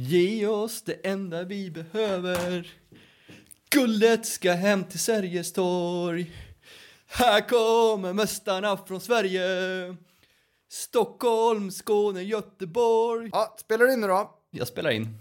Ge 0.00 0.46
oss 0.46 0.82
det 0.82 1.06
enda 1.06 1.44
vi 1.44 1.70
behöver. 1.70 2.72
Guldet 3.70 4.26
ska 4.26 4.52
hem 4.52 4.84
till 4.84 4.98
Sergels 4.98 5.52
torg. 5.52 6.32
Här 7.06 7.48
kommer 7.48 8.12
mästarna 8.12 8.76
från 8.76 9.00
Sverige. 9.00 9.42
Stockholm, 10.68 11.70
Skåne, 11.70 12.22
Göteborg. 12.22 13.30
Ja, 13.32 13.56
spelar 13.60 13.86
du 13.86 13.92
in 13.92 14.00
nu 14.00 14.06
då? 14.06 14.38
Jag 14.50 14.68
spelar 14.68 14.90
in. 14.90 15.18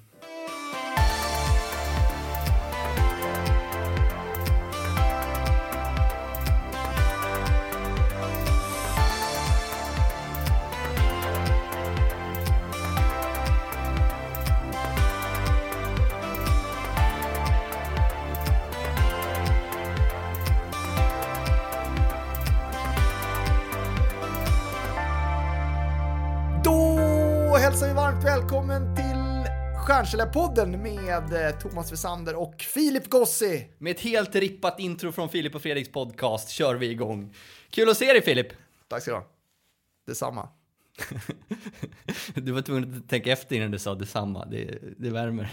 Hälsar 27.77 27.88
vi 27.88 27.94
varmt 27.94 28.23
välkommen 28.23 28.95
till 28.95 29.52
Stjärnkällarpodden 29.88 30.72
med 30.81 31.34
eh, 31.48 31.59
Thomas 31.59 31.91
Wessander 31.91 32.35
och 32.35 32.62
Filip 32.62 33.09
Gossi. 33.09 33.68
Med 33.77 33.91
ett 33.91 33.99
helt 33.99 34.35
rippat 34.35 34.80
intro 34.80 35.12
från 35.12 35.30
Filip 35.30 35.55
och 35.55 35.62
Fredriks 35.62 35.91
podcast 35.91 36.49
kör 36.49 36.76
vi 36.76 36.90
igång. 36.90 37.34
Kul 37.70 37.90
att 37.90 37.98
se 37.98 38.13
dig 38.13 38.21
Filip! 38.21 38.48
Tack 38.88 39.02
ska 39.02 39.12
du 39.12 39.18
ha. 39.18 39.26
Detsamma. 40.08 40.49
Du 42.35 42.52
var 42.52 42.62
tvungen 42.62 42.98
att 42.98 43.09
tänka 43.09 43.32
efter 43.32 43.55
innan 43.55 43.71
du 43.71 43.80
sa 43.80 43.96
detsamma, 43.96 44.46
det, 44.46 44.77
det 44.98 45.09
värmer. 45.09 45.52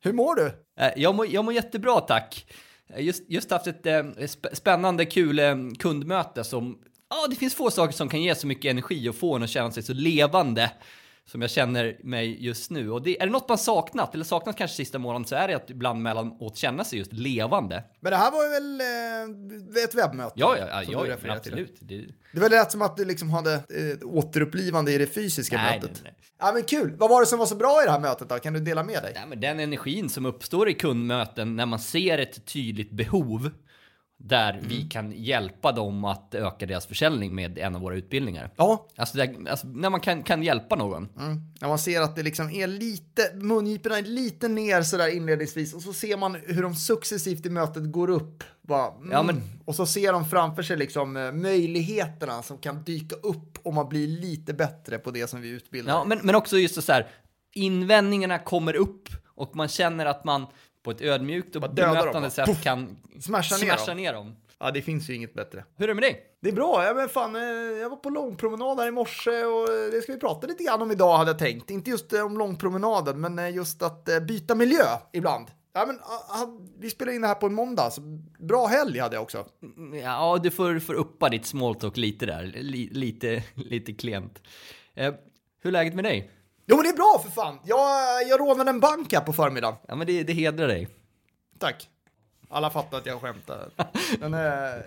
Hur 0.00 0.12
mår 0.12 0.34
du? 0.34 0.46
Eh, 0.80 0.92
Jag 0.96 1.14
mår, 1.14 1.26
jag 1.26 1.44
mår 1.44 1.54
jättebra 1.54 2.00
tack. 2.00 2.46
Eh, 2.88 3.00
Just, 3.04 3.30
just 3.30 3.50
haft 3.50 3.66
ett 3.66 3.84
sp- 3.84 4.54
spännande, 4.54 5.04
kul 5.04 5.40
kundmöte 5.78 6.44
som... 6.44 6.78
Ja, 7.10 7.26
det 7.30 7.36
finns 7.36 7.54
få 7.54 7.70
saker 7.70 7.92
som 7.92 8.08
kan 8.08 8.22
ge 8.22 8.34
så 8.34 8.46
mycket 8.46 8.70
energi 8.70 9.08
och 9.08 9.14
få 9.14 9.36
en 9.36 9.42
att 9.42 9.50
känna 9.50 9.70
sig 9.70 9.82
så 9.82 9.92
levande 9.92 10.70
som 11.26 11.40
jag 11.40 11.50
känner 11.50 11.96
mig 12.02 12.44
just 12.44 12.70
nu. 12.70 12.90
Och 12.90 13.02
det, 13.02 13.22
är 13.22 13.26
det 13.26 13.32
något 13.32 13.48
man 13.48 13.58
saknat, 13.58 14.14
eller 14.14 14.24
saknat 14.24 14.56
kanske 14.56 14.76
sista 14.76 14.98
månaden, 14.98 15.26
så 15.26 15.36
är 15.36 15.48
det 15.48 15.54
att 15.54 15.70
ibland 15.70 16.02
mellanåt 16.02 16.56
känna 16.56 16.84
sig 16.84 16.98
just 16.98 17.12
levande. 17.12 17.84
Men 18.00 18.10
det 18.10 18.16
här 18.16 18.30
var 18.30 18.50
väl 18.50 18.80
eh, 19.76 19.84
ett 19.84 19.94
webbmöte? 19.94 20.32
Ja, 20.36 20.56
ja, 20.58 20.66
ja, 20.70 20.82
ja, 20.88 21.12
refererade 21.14 21.40
till. 21.40 21.52
absolut. 21.52 21.78
Det, 22.32 22.40
var 22.40 22.48
rätt 22.48 22.72
som 22.72 22.82
att 22.82 22.96
du 22.96 23.04
liksom 23.04 23.30
hade 23.30 23.54
eh, 23.54 24.08
återupplivande 24.08 24.92
i 24.92 24.98
det 24.98 25.06
fysiska 25.06 25.56
Nej, 25.56 25.80
mötet. 25.80 26.00
nej, 26.04 26.12
nej. 26.18 26.24
Ja, 26.38 26.52
men 26.52 26.62
kul. 26.62 26.96
Vad 26.98 27.10
var 27.10 27.20
det 27.20 27.26
som 27.26 27.38
var 27.38 27.46
så 27.46 27.56
bra 27.56 27.82
i 27.82 27.86
det 27.86 27.92
här 27.92 28.00
mötet 28.00 28.28
då? 28.28 28.38
Kan 28.38 28.52
du 28.52 28.60
dela 28.60 28.82
med 28.82 29.02
dig? 29.02 29.12
Nej, 29.14 29.24
men 29.28 29.40
den 29.40 29.60
energin 29.60 30.10
som 30.10 30.26
uppstår 30.26 30.68
i 30.68 30.74
kundmöten 30.74 31.56
när 31.56 31.66
man 31.66 31.78
ser 31.78 32.18
ett 32.18 32.46
tydligt 32.46 32.90
behov 32.90 33.50
där 34.26 34.52
Mm. 34.52 34.64
vi 34.68 34.82
kan 34.82 35.12
hjälpa 35.12 35.72
dem 35.72 36.04
att 36.04 36.34
öka 36.34 36.66
deras 36.66 36.86
försäljning 36.86 37.34
med 37.34 37.58
en 37.58 37.74
av 37.74 37.80
våra 37.80 37.94
utbildningar. 37.94 38.50
Ja, 38.56 38.86
Alltså, 38.96 39.16
där, 39.18 39.48
alltså 39.50 39.66
när 39.66 39.90
man 39.90 40.00
kan, 40.00 40.22
kan 40.22 40.42
hjälpa 40.42 40.76
någon. 40.76 41.08
Mm. 41.18 41.40
När 41.60 41.68
man 41.68 41.78
ser 41.78 42.00
att 42.00 42.16
det 42.16 42.22
liksom 42.22 42.50
är 42.50 42.66
lite, 42.66 43.30
mungiporna 43.34 43.98
är 43.98 44.02
lite 44.02 44.48
ner 44.48 44.82
sådär 44.82 45.16
inledningsvis 45.16 45.74
och 45.74 45.82
så 45.82 45.92
ser 45.92 46.16
man 46.16 46.34
hur 46.46 46.62
de 46.62 46.74
successivt 46.74 47.46
i 47.46 47.50
mötet 47.50 47.92
går 47.92 48.10
upp. 48.10 48.44
Bara, 48.62 48.92
mm. 48.94 49.10
Ja, 49.12 49.22
men- 49.22 49.42
Och 49.64 49.74
så 49.74 49.86
ser 49.86 50.12
de 50.12 50.24
framför 50.28 50.62
sig 50.62 50.76
liksom 50.76 51.16
eh, 51.16 51.32
möjligheterna 51.32 52.42
som 52.42 52.58
kan 52.58 52.82
dyka 52.84 53.16
upp 53.16 53.58
om 53.62 53.74
man 53.74 53.88
blir 53.88 54.08
lite 54.08 54.54
bättre 54.54 54.98
på 54.98 55.10
det 55.10 55.26
som 55.30 55.40
vi 55.40 55.48
utbildar. 55.48 55.92
Ja, 55.94 56.04
men, 56.04 56.18
men 56.22 56.34
också 56.34 56.58
just 56.58 56.82
så 56.82 56.92
här, 56.92 57.06
invändningarna 57.54 58.38
kommer 58.38 58.76
upp 58.76 59.08
och 59.26 59.56
man 59.56 59.68
känner 59.68 60.06
att 60.06 60.24
man 60.24 60.46
på 60.84 60.90
ett 60.90 61.00
ödmjukt 61.00 61.56
och 61.56 61.74
bemötande 61.74 62.30
sätt 62.30 62.46
Puff. 62.46 62.62
kan 62.62 62.96
Smasha 63.20 63.56
ner 63.56 63.64
smasha 63.66 63.86
dem. 63.86 63.96
ner 63.96 64.12
dem. 64.12 64.36
ja, 64.58 64.70
det 64.70 64.82
finns 64.82 65.10
ju 65.10 65.14
inget 65.14 65.34
bättre. 65.34 65.64
Hur 65.76 65.84
är 65.84 65.88
det 65.88 65.94
med 65.94 66.02
dig? 66.02 66.20
Det 66.40 66.48
är 66.48 66.52
bra, 66.52 66.84
ja, 66.86 66.94
men 66.94 67.08
fan, 67.08 67.36
eh, 67.36 67.42
jag 67.80 67.90
var 67.90 67.96
på 67.96 68.10
långpromenad 68.10 68.80
här 68.80 68.88
i 68.88 68.90
morse 68.90 69.30
och 69.44 69.68
eh, 69.68 69.90
det 69.92 70.02
ska 70.02 70.12
vi 70.12 70.18
prata 70.20 70.46
lite 70.46 70.64
grann 70.64 70.82
om 70.82 70.90
idag 70.90 71.16
hade 71.16 71.30
jag 71.30 71.38
tänkt. 71.38 71.70
Inte 71.70 71.90
just 71.90 72.12
eh, 72.12 72.24
om 72.26 72.38
långpromenaden, 72.38 73.20
men 73.20 73.38
eh, 73.38 73.54
just 73.54 73.82
att 73.82 74.08
eh, 74.08 74.20
byta 74.20 74.54
miljö 74.54 74.84
ibland. 75.12 75.46
Ja, 75.76 75.84
men, 75.86 75.98
ah, 76.02 76.42
ah, 76.42 76.58
vi 76.78 76.90
spelar 76.90 77.12
in 77.12 77.20
det 77.20 77.28
här 77.28 77.34
på 77.34 77.46
en 77.46 77.54
måndag, 77.54 77.90
så 77.90 78.00
bra 78.38 78.66
helg 78.66 78.98
hade 78.98 79.16
jag 79.16 79.22
också. 79.22 79.46
Ja, 80.02 80.38
du 80.42 80.50
får, 80.50 80.78
får 80.78 80.94
uppa 80.94 81.28
ditt 81.28 81.46
smalltalk 81.46 81.96
lite 81.96 82.26
där. 82.26 82.42
Li, 82.54 82.88
lite, 82.92 83.42
lite 83.54 83.92
klent. 83.92 84.42
Eh, 84.94 85.14
hur 85.62 85.68
är 85.68 85.72
läget 85.72 85.94
med 85.94 86.04
dig? 86.04 86.30
Jo, 86.66 86.76
men 86.76 86.82
det 86.82 86.88
är 86.90 86.96
bra 86.96 87.20
för 87.24 87.30
fan. 87.30 87.58
Jag, 87.64 87.78
jag 88.28 88.40
rånade 88.40 88.70
en 88.70 88.80
bank 88.80 89.12
här 89.12 89.20
på 89.20 89.32
förmiddagen. 89.32 89.76
Ja, 89.88 89.94
men 89.94 90.06
det, 90.06 90.22
det 90.22 90.32
hedrar 90.32 90.68
dig. 90.68 90.88
Tack. 91.58 91.88
Alla 92.48 92.70
fattar 92.70 92.98
att 92.98 93.06
jag 93.06 93.20
skämtar. 93.20 93.70
Men, 94.20 94.34
eh, 94.34 94.82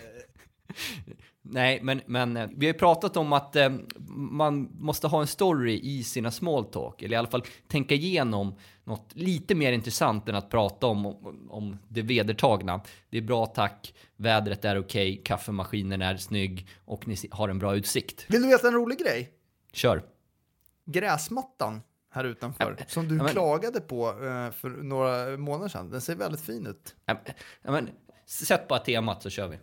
Nej, 1.50 1.80
men, 1.82 2.02
men 2.06 2.38
eh, 2.38 2.48
vi 2.56 2.66
har 2.66 2.74
ju 2.74 2.80
pratat 2.80 3.18
om 3.18 3.34
att 3.34 3.56
eh, 3.56 3.70
man 4.18 4.70
måste 4.80 5.08
ha 5.08 5.22
en 5.22 5.28
story 5.28 5.80
i 5.84 6.04
sina 6.04 6.32
small 6.32 6.66
talk, 6.66 7.02
eller 7.02 7.14
i 7.14 7.18
alla 7.18 7.28
fall 7.28 7.44
tänka 7.68 7.96
igenom 7.96 8.56
något 8.84 9.10
lite 9.14 9.56
mer 9.56 9.72
intressant 9.72 10.30
än 10.30 10.36
att 10.36 10.50
prata 10.50 10.88
om, 10.88 11.06
om, 11.06 11.48
om 11.50 11.78
det 11.88 12.02
vedertagna. 12.02 12.82
Det 13.10 13.18
är 13.18 13.22
bra 13.22 13.46
tack, 13.46 13.94
vädret 14.16 14.66
är 14.66 14.80
okej, 14.80 15.22
kaffemaskinen 15.26 16.02
är 16.02 16.18
snygg 16.18 16.68
och 16.86 17.08
ni 17.08 17.16
har 17.32 17.50
en 17.50 17.60
bra 17.60 17.76
utsikt. 17.76 18.26
vill 18.28 18.42
du 18.42 18.48
veta 18.48 18.68
en 18.68 18.74
rolig 18.74 19.00
grej? 19.00 19.32
Kör! 19.74 20.17
Gräsmattan 20.88 21.82
här 22.14 22.24
utanför, 22.24 22.78
som 22.88 23.08
du 23.08 23.18
ja, 23.18 23.24
men- 23.24 23.32
klagade 23.32 23.82
på 23.82 24.08
eh, 24.10 24.52
för 24.52 24.84
några 24.84 25.38
månader 25.38 25.70
sedan, 25.70 25.90
den 25.90 26.02
ser 26.02 26.16
väldigt 26.16 26.42
fin 26.42 26.68
ut. 26.68 26.96
Ja, 27.06 27.16
men- 27.64 27.86
ja, 27.88 27.92
sätt 28.26 28.68
bara 28.68 28.80
temat 28.80 29.24
så 29.24 29.30
kör 29.30 29.48
vi. 29.48 29.60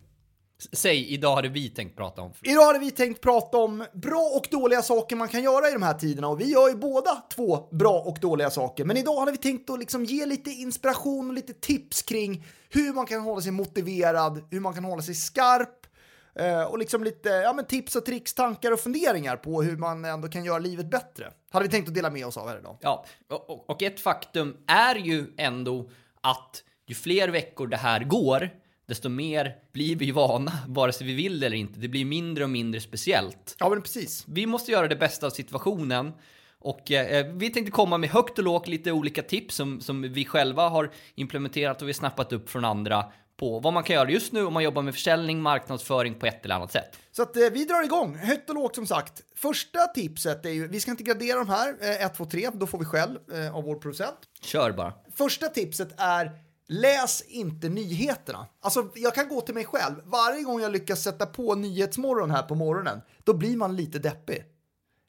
Säg, 0.73 1.15
idag 1.15 1.37
hade 1.37 1.49
vi 1.49 1.69
tänkt 1.69 1.97
prata 1.97 2.23
om... 2.23 2.33
Idag 2.43 2.67
hade 2.67 2.79
vi 2.79 2.91
tänkt 2.91 3.21
prata 3.21 3.59
om 3.59 3.85
bra 3.93 4.33
och 4.37 4.49
dåliga 4.51 4.83
saker 4.83 5.17
man 5.17 5.29
kan 5.29 5.43
göra 5.43 5.69
i 5.69 5.73
de 5.73 5.83
här 5.83 5.95
tiderna 5.95 6.29
och 6.29 6.41
vi 6.41 6.53
gör 6.53 6.69
ju 6.69 6.77
båda 6.77 7.23
två 7.35 7.69
bra 7.73 8.01
och 8.01 8.19
dåliga 8.21 8.51
saker. 8.51 8.85
Men 8.85 8.97
idag 8.97 9.21
hade 9.21 9.33
vi 9.33 9.39
tänkt 9.39 9.71
att 9.71 9.79
liksom 9.79 10.05
ge 10.05 10.27
lite 10.27 10.51
inspiration 10.51 11.29
och 11.29 11.35
lite 11.35 11.53
tips 11.53 12.03
kring 12.03 12.47
hur 12.71 12.93
man 12.93 13.07
kan 13.07 13.21
hålla 13.21 13.41
sig 13.41 13.53
motiverad, 13.53 14.45
hur 14.51 14.61
man 14.61 14.75
kan 14.75 14.85
hålla 14.85 15.03
sig 15.03 15.15
skarp 15.15 15.84
och 16.69 16.79
liksom 16.79 17.05
lite 17.05 17.29
ja, 17.29 17.53
men 17.53 17.65
tips 17.67 17.97
och 17.97 18.07
tricks, 18.07 18.35
tankar 18.35 18.73
och 18.73 18.81
funderingar 18.81 19.37
på 19.37 19.63
hur 19.63 19.77
man 19.77 20.05
ändå 20.05 20.29
kan 20.29 20.45
göra 20.45 20.59
livet 20.59 20.91
bättre. 20.91 21.33
Hade 21.51 21.65
vi 21.65 21.71
tänkt 21.71 21.89
att 21.89 21.95
dela 21.95 22.11
med 22.11 22.27
oss 22.27 22.37
av 22.37 22.49
här 22.49 22.59
idag. 22.59 22.79
Ja, 22.81 23.05
och, 23.29 23.71
och- 23.71 23.83
ett 23.83 24.01
faktum 24.01 24.57
är 24.67 24.95
ju 24.95 25.27
ändå 25.39 25.91
att 26.21 26.65
ju 26.87 26.95
fler 26.95 27.29
veckor 27.29 27.67
det 27.67 27.77
här 27.77 28.05
går, 28.05 28.51
desto 28.87 29.09
mer 29.09 29.55
blir 29.73 29.97
vi 29.97 30.11
vana, 30.11 30.53
vare 30.69 30.93
sig 30.93 31.07
vi 31.07 31.15
vill 31.15 31.41
det 31.41 31.47
eller 31.47 31.57
inte. 31.57 31.81
Det 31.81 31.89
blir 31.89 32.05
mindre 32.05 32.45
och 32.45 32.51
mindre 32.51 32.81
speciellt. 32.81 33.57
Ja, 33.59 33.69
men 33.69 33.83
precis. 33.83 34.25
Vi 34.29 34.47
måste 34.47 34.73
göra 34.73 34.89
det 34.89 34.97
bästa 34.97 35.27
av 35.27 35.31
situationen. 35.31 36.13
Och 36.59 36.91
eh, 36.91 37.27
vi 37.35 37.51
tänkte 37.51 37.71
komma 37.73 37.99
med 37.99 38.11
högt 38.11 38.39
och 38.39 38.45
lågt 38.45 38.69
lite 38.69 38.93
olika 38.93 39.23
tips 39.23 39.55
som, 39.55 39.81
som 39.81 40.03
vi 40.13 40.25
själva 40.25 40.69
har 40.69 40.91
implementerat 41.15 41.83
och 41.83 41.89
vi 41.89 41.95
snappat 41.95 42.33
upp 42.33 42.51
från 42.51 42.65
andra 42.65 43.05
på 43.45 43.61
vad 43.61 43.73
man 43.73 43.83
kan 43.83 43.97
göra 43.97 44.11
just 44.11 44.33
nu 44.33 44.45
om 44.45 44.53
man 44.53 44.63
jobbar 44.63 44.83
med 44.83 44.95
försäljning, 44.95 45.43
marknadsföring 45.43 46.15
på 46.15 46.27
ett 46.27 46.45
eller 46.45 46.55
annat 46.55 46.73
sätt. 46.73 46.99
Så 47.13 47.23
att 47.23 47.37
eh, 47.37 47.43
vi 47.53 47.65
drar 47.65 47.83
igång, 47.85 48.17
högt 48.17 48.49
och 48.49 48.55
lågt 48.55 48.75
som 48.75 48.87
sagt. 48.87 49.23
Första 49.37 49.87
tipset 49.87 50.47
är 50.47 50.51
ju, 50.51 50.69
vi 50.69 50.81
ska 50.81 50.91
inte 50.91 51.03
gradera 51.03 51.39
de 51.39 51.49
här, 51.49 51.77
1, 52.07 52.15
2, 52.15 52.25
3, 52.25 52.51
då 52.53 52.67
får 52.67 52.79
vi 52.79 52.85
skäll 52.85 53.19
eh, 53.33 53.57
av 53.57 53.65
vår 53.65 53.75
producent. 53.75 54.17
Kör 54.41 54.73
bara. 54.73 54.93
Första 55.15 55.49
tipset 55.49 55.89
är 55.97 56.31
läs 56.69 57.23
inte 57.23 57.69
nyheterna. 57.69 58.47
Alltså, 58.63 58.89
jag 58.95 59.15
kan 59.15 59.29
gå 59.29 59.41
till 59.41 59.55
mig 59.55 59.65
själv. 59.65 59.95
Varje 60.05 60.43
gång 60.43 60.61
jag 60.61 60.73
lyckas 60.73 61.03
sätta 61.03 61.27
på 61.27 61.55
Nyhetsmorgon 61.55 62.31
här 62.31 62.43
på 62.43 62.55
morgonen, 62.55 63.01
då 63.25 63.35
blir 63.35 63.57
man 63.57 63.77
lite 63.77 63.99
deppig. 63.99 64.45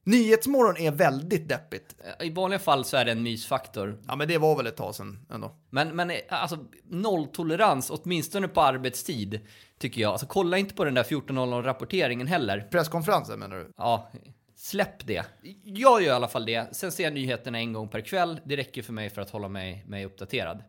Nyhetsmorgon 0.05 0.77
är 0.77 0.91
väldigt 0.91 1.49
deppigt. 1.49 1.95
I 2.21 2.29
vanliga 2.29 2.59
fall 2.59 2.85
så 2.85 2.97
är 2.97 3.05
det 3.05 3.11
en 3.11 3.23
mysfaktor. 3.23 3.99
Ja, 4.07 4.15
men 4.15 4.27
det 4.27 4.37
var 4.37 4.57
väl 4.57 4.67
ett 4.67 4.75
tag 4.77 4.95
sedan 4.95 5.25
ändå. 5.31 5.55
Men, 5.69 5.95
men 5.95 6.09
eh, 6.11 6.17
alltså 6.29 6.57
nolltolerans, 6.83 7.89
åtminstone 7.89 8.47
på 8.47 8.61
arbetstid, 8.61 9.39
tycker 9.79 10.01
jag. 10.01 10.11
Alltså 10.11 10.25
kolla 10.27 10.57
inte 10.57 10.75
på 10.75 10.83
den 10.85 10.93
där 10.93 11.03
14.00-rapporteringen 11.03 12.27
heller. 12.27 12.67
Presskonferensen 12.71 13.39
menar 13.39 13.55
du? 13.55 13.71
Ja, 13.77 14.11
släpp 14.55 15.07
det. 15.07 15.25
Jag 15.63 16.01
gör 16.01 16.07
i 16.07 16.09
alla 16.09 16.27
fall 16.27 16.45
det. 16.45 16.75
Sen 16.75 16.91
ser 16.91 17.03
jag 17.03 17.13
nyheterna 17.13 17.57
en 17.57 17.73
gång 17.73 17.89
per 17.89 18.01
kväll. 18.01 18.39
Det 18.45 18.55
räcker 18.57 18.81
för 18.81 18.93
mig 18.93 19.09
för 19.09 19.21
att 19.21 19.29
hålla 19.29 19.47
mig, 19.49 19.85
mig 19.87 20.05
uppdaterad. 20.05 20.63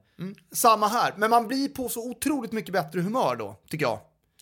Samma 0.52 0.88
här, 0.88 1.14
men 1.16 1.30
man 1.30 1.48
blir 1.48 1.68
på 1.68 1.88
så 1.88 2.10
otroligt 2.10 2.52
mycket 2.52 2.72
bättre 2.72 3.00
humör 3.00 3.36
då, 3.36 3.56
tycker 3.70 3.84
jag. 3.84 4.00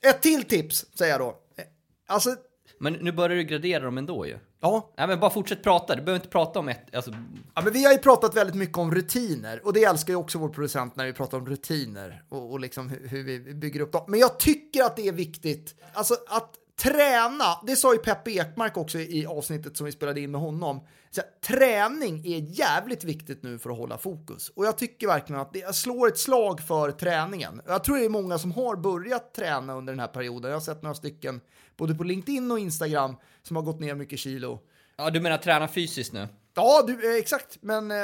Ett 0.08 0.22
till 0.22 0.44
tips, 0.44 0.86
säger 0.98 1.12
jag 1.12 1.20
då. 1.20 1.28
Eh, 1.28 1.64
Alltså, 2.06 2.36
Men 2.80 2.92
nu 2.92 3.12
börjar 3.12 3.36
du 3.36 3.42
gradera 3.44 3.84
dem 3.84 3.98
ändå 3.98 4.26
ju. 4.26 4.38
Ja, 4.64 4.92
Nej 4.96 5.06
men 5.06 5.20
bara 5.20 5.30
fortsätt 5.30 5.62
prata, 5.62 5.94
du 5.94 6.02
behöver 6.02 6.20
inte 6.20 6.28
prata 6.28 6.58
om 6.58 6.68
ett, 6.68 6.94
alltså, 6.94 7.10
Ja, 7.54 7.62
men 7.64 7.72
vi 7.72 7.84
har 7.84 7.92
ju 7.92 7.98
pratat 7.98 8.36
väldigt 8.36 8.56
mycket 8.56 8.78
om 8.78 8.94
rutiner 8.94 9.66
och 9.66 9.72
det 9.72 9.84
älskar 9.84 10.12
ju 10.12 10.16
också 10.16 10.38
vår 10.38 10.48
producent 10.48 10.96
när 10.96 11.06
vi 11.06 11.12
pratar 11.12 11.38
om 11.38 11.46
rutiner 11.46 12.22
och, 12.28 12.52
och 12.52 12.60
liksom 12.60 12.88
hur, 12.88 13.08
hur 13.08 13.22
vi 13.22 13.54
bygger 13.54 13.80
upp 13.80 13.92
dem. 13.92 14.04
Men 14.08 14.20
jag 14.20 14.38
tycker 14.38 14.84
att 14.84 14.96
det 14.96 15.08
är 15.08 15.12
viktigt, 15.12 15.74
alltså 15.92 16.14
att 16.28 16.54
träna, 16.76 17.44
det 17.66 17.76
sa 17.76 17.92
ju 17.92 17.98
Peppe 17.98 18.30
Ekmark 18.30 18.76
också 18.76 18.98
i 18.98 19.26
avsnittet 19.26 19.76
som 19.76 19.86
vi 19.86 19.92
spelade 19.92 20.20
in 20.20 20.30
med 20.30 20.40
honom. 20.40 20.80
Så 21.10 21.20
här, 21.20 21.30
träning 21.56 22.26
är 22.26 22.38
jävligt 22.38 23.04
viktigt 23.04 23.42
nu 23.42 23.58
för 23.58 23.70
att 23.70 23.76
hålla 23.76 23.98
fokus. 23.98 24.48
Och 24.48 24.66
jag 24.66 24.78
tycker 24.78 25.06
verkligen 25.06 25.40
att 25.40 25.52
det, 25.52 25.58
jag 25.58 25.74
slår 25.74 26.08
ett 26.08 26.18
slag 26.18 26.60
för 26.60 26.90
träningen. 26.90 27.60
Jag 27.66 27.84
tror 27.84 27.96
det 27.96 28.04
är 28.04 28.08
många 28.08 28.38
som 28.38 28.52
har 28.52 28.76
börjat 28.76 29.34
träna 29.34 29.74
under 29.74 29.92
den 29.92 30.00
här 30.00 30.06
perioden. 30.06 30.50
Jag 30.50 30.56
har 30.56 30.60
sett 30.62 30.82
några 30.82 30.94
stycken, 30.94 31.40
både 31.76 31.94
på 31.94 32.04
LinkedIn 32.04 32.50
och 32.50 32.58
Instagram, 32.58 33.16
som 33.46 33.56
har 33.56 33.62
gått 33.62 33.80
ner 33.80 33.94
mycket 33.94 34.18
kilo. 34.18 34.60
Ja, 34.96 35.10
du 35.10 35.20
menar 35.20 35.38
träna 35.38 35.68
fysiskt 35.68 36.12
nu? 36.12 36.28
Ja, 36.54 36.84
du, 36.86 37.12
eh, 37.12 37.18
exakt. 37.18 37.58
Men 37.60 37.90
eh, 37.90 37.96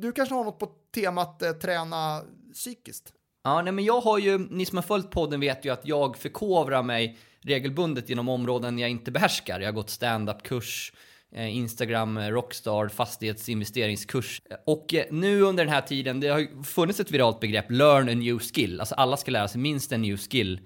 du 0.00 0.12
kanske 0.12 0.34
har 0.34 0.44
något 0.44 0.58
på 0.58 0.68
temat 0.94 1.42
eh, 1.42 1.52
träna 1.52 2.22
psykiskt? 2.52 3.12
Ja, 3.44 3.62
nej, 3.62 3.72
men 3.72 3.84
jag 3.84 4.00
har 4.00 4.18
ju, 4.18 4.38
ni 4.38 4.66
som 4.66 4.78
har 4.78 4.82
följt 4.82 5.10
podden 5.10 5.40
vet 5.40 5.64
ju 5.64 5.72
att 5.72 5.86
jag 5.86 6.16
förkovrar 6.16 6.82
mig 6.82 7.18
regelbundet 7.42 8.10
inom 8.10 8.28
områden 8.28 8.78
jag 8.78 8.90
inte 8.90 9.10
behärskar. 9.10 9.60
Jag 9.60 9.68
har 9.68 9.72
gått 9.72 9.90
stand-up-kurs, 9.90 10.92
Instagram, 11.36 12.18
Rockstar, 12.18 12.88
fastighetsinvesteringskurs. 12.88 14.42
Och 14.66 14.94
nu 15.10 15.42
under 15.42 15.64
den 15.64 15.74
här 15.74 15.80
tiden, 15.80 16.20
det 16.20 16.28
har 16.28 16.38
ju 16.38 16.62
funnits 16.62 17.00
ett 17.00 17.10
viralt 17.10 17.40
begrepp, 17.40 17.70
learn 17.70 18.08
a 18.08 18.14
new 18.14 18.38
skill. 18.38 18.80
Alltså 18.80 18.94
alla 18.94 19.16
ska 19.16 19.30
lära 19.30 19.48
sig 19.48 19.60
minst 19.60 19.92
en 19.92 20.02
new 20.02 20.16
skill 20.16 20.60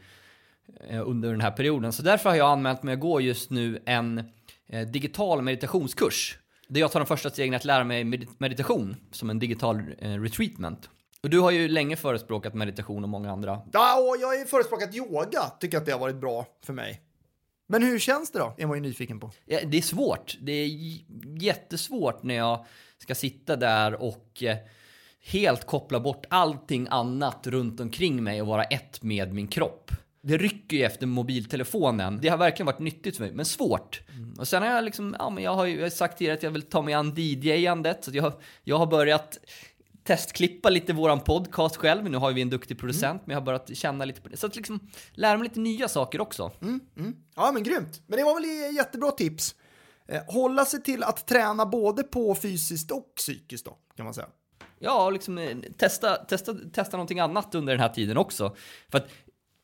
under 1.05 1.31
den 1.31 1.41
här 1.41 1.51
perioden. 1.51 1.93
Så 1.93 2.03
därför 2.03 2.31
har 2.31 2.37
jag 2.37 2.51
anmält 2.51 2.83
mig 2.83 2.95
att 2.95 3.01
gå 3.01 3.21
just 3.21 3.51
nu 3.51 3.83
en 3.87 4.25
digital 4.93 5.43
meditationskurs. 5.43 6.39
Där 6.69 6.81
jag 6.81 6.93
tar 6.93 7.01
de 7.01 7.07
första 7.07 7.31
stegen 7.31 7.55
att 7.55 7.65
lära 7.65 7.85
mig 7.85 8.05
meditation 8.39 8.97
som 9.11 9.31
en 9.31 9.39
digital 9.39 9.81
retreatment. 10.01 10.89
Och 11.23 11.31
du 11.31 11.41
har 11.41 11.51
ju 11.51 11.69
länge 11.69 11.97
förespråkat 11.97 12.55
meditation 12.55 13.03
och 13.03 13.09
många 13.09 13.33
andra. 13.33 13.61
Ja, 13.73 14.01
och 14.01 14.17
jag 14.21 14.27
har 14.27 14.35
ju 14.35 14.45
förespråkat 14.45 14.95
yoga. 14.95 15.43
Tycker 15.61 15.79
att 15.79 15.87
det 15.87 15.93
har 15.93 15.99
varit 15.99 16.17
bra 16.17 16.47
för 16.67 16.73
mig. 16.73 17.01
Men 17.67 17.83
hur 17.83 17.99
känns 17.99 18.31
det 18.31 18.39
då? 18.39 18.55
är 18.59 18.67
man 18.67 18.77
ju 18.77 18.83
nyfiken 18.83 19.21
på. 19.21 19.31
Ja, 19.45 19.59
det 19.67 19.77
är 19.77 19.83
svårt. 19.83 20.37
Det 20.41 20.53
är 20.53 20.71
jättesvårt 21.43 22.23
när 22.23 22.35
jag 22.35 22.67
ska 22.99 23.15
sitta 23.15 23.57
där 23.57 24.03
och 24.03 24.43
eh, 24.43 24.57
helt 25.25 25.67
koppla 25.67 26.01
bort 26.01 26.27
allting 26.31 26.89
annat 26.91 27.47
runt 27.47 27.81
omkring 27.81 28.25
mig 28.25 28.43
och 28.43 28.47
vara 28.47 28.65
ett 28.65 29.03
med 29.03 29.33
min 29.33 29.49
kropp. 29.49 29.91
Det 30.27 30.37
rycker 30.37 30.77
ju 30.77 30.83
efter 30.83 31.07
mobiltelefonen. 31.07 32.19
Det 32.23 32.29
har 32.29 32.39
verkligen 32.39 32.67
varit 32.67 32.79
nyttigt 32.79 33.17
för 33.17 33.25
mig, 33.25 33.33
men 33.33 33.45
svårt. 33.45 34.03
Mm. 34.09 34.35
Och 34.39 34.49
sen 34.49 34.63
har 34.63 34.71
jag 34.71 34.85
liksom, 34.85 35.17
ja 35.19 35.31
men 35.31 35.45
jag 35.45 35.55
har 35.55 35.67
ju 35.67 35.91
sagt 35.91 36.19
tidigare 36.19 36.37
att 36.37 36.43
jag 36.43 36.51
vill 36.51 36.63
ta 36.63 36.83
mig 36.83 36.95
an 36.95 37.15
DJ-andet. 37.17 38.05
Så 38.05 38.11
jag, 38.15 38.33
jag 38.65 38.79
har 38.79 38.87
börjat 38.87 39.39
testklippa 40.05 40.71
lite 40.71 40.93
våran 40.93 41.21
podcast 41.21 41.77
själv. 41.77 42.11
Nu 42.11 42.17
har 42.17 42.33
vi 42.33 42.43
en 42.43 42.51
duktig 42.51 42.79
producent, 42.79 43.13
mm. 43.13 43.23
men 43.25 43.35
jag 43.35 43.41
har 43.41 43.45
börjat 43.45 43.77
känna 43.77 44.05
lite 44.05 44.21
på 44.21 44.29
det. 44.29 44.37
Så 44.37 44.47
att 44.47 44.57
liksom 44.57 44.81
lära 45.13 45.39
mig 45.39 45.49
lite 45.49 45.61
nya 45.61 45.89
saker 45.89 46.21
också. 46.21 46.53
Mm, 46.63 46.81
mm. 46.97 47.17
Ja, 47.37 47.53
men 47.53 47.63
grymt. 47.63 48.03
Men 48.07 48.19
det 48.19 48.25
var 48.25 48.35
väl 48.35 48.77
jättebra 48.77 49.11
tips. 49.11 49.55
Eh, 50.09 50.23
hålla 50.27 50.65
sig 50.65 50.83
till 50.83 51.03
att 51.03 51.27
träna 51.27 51.67
både 51.67 52.03
på 52.03 52.35
fysiskt 52.35 52.91
och 52.91 53.15
psykiskt 53.17 53.65
då, 53.65 53.79
kan 53.97 54.05
man 54.05 54.15
säga. 54.15 54.29
Ja, 54.79 55.11
liksom 55.11 55.39
eh, 55.39 55.57
testa, 55.77 56.17
testa, 56.17 56.55
testa 56.73 56.97
någonting 56.97 57.21
annat 57.21 57.55
under 57.55 57.73
den 57.73 57.81
här 57.81 57.89
tiden 57.89 58.17
också. 58.17 58.57
För 58.91 58.99
att 58.99 59.09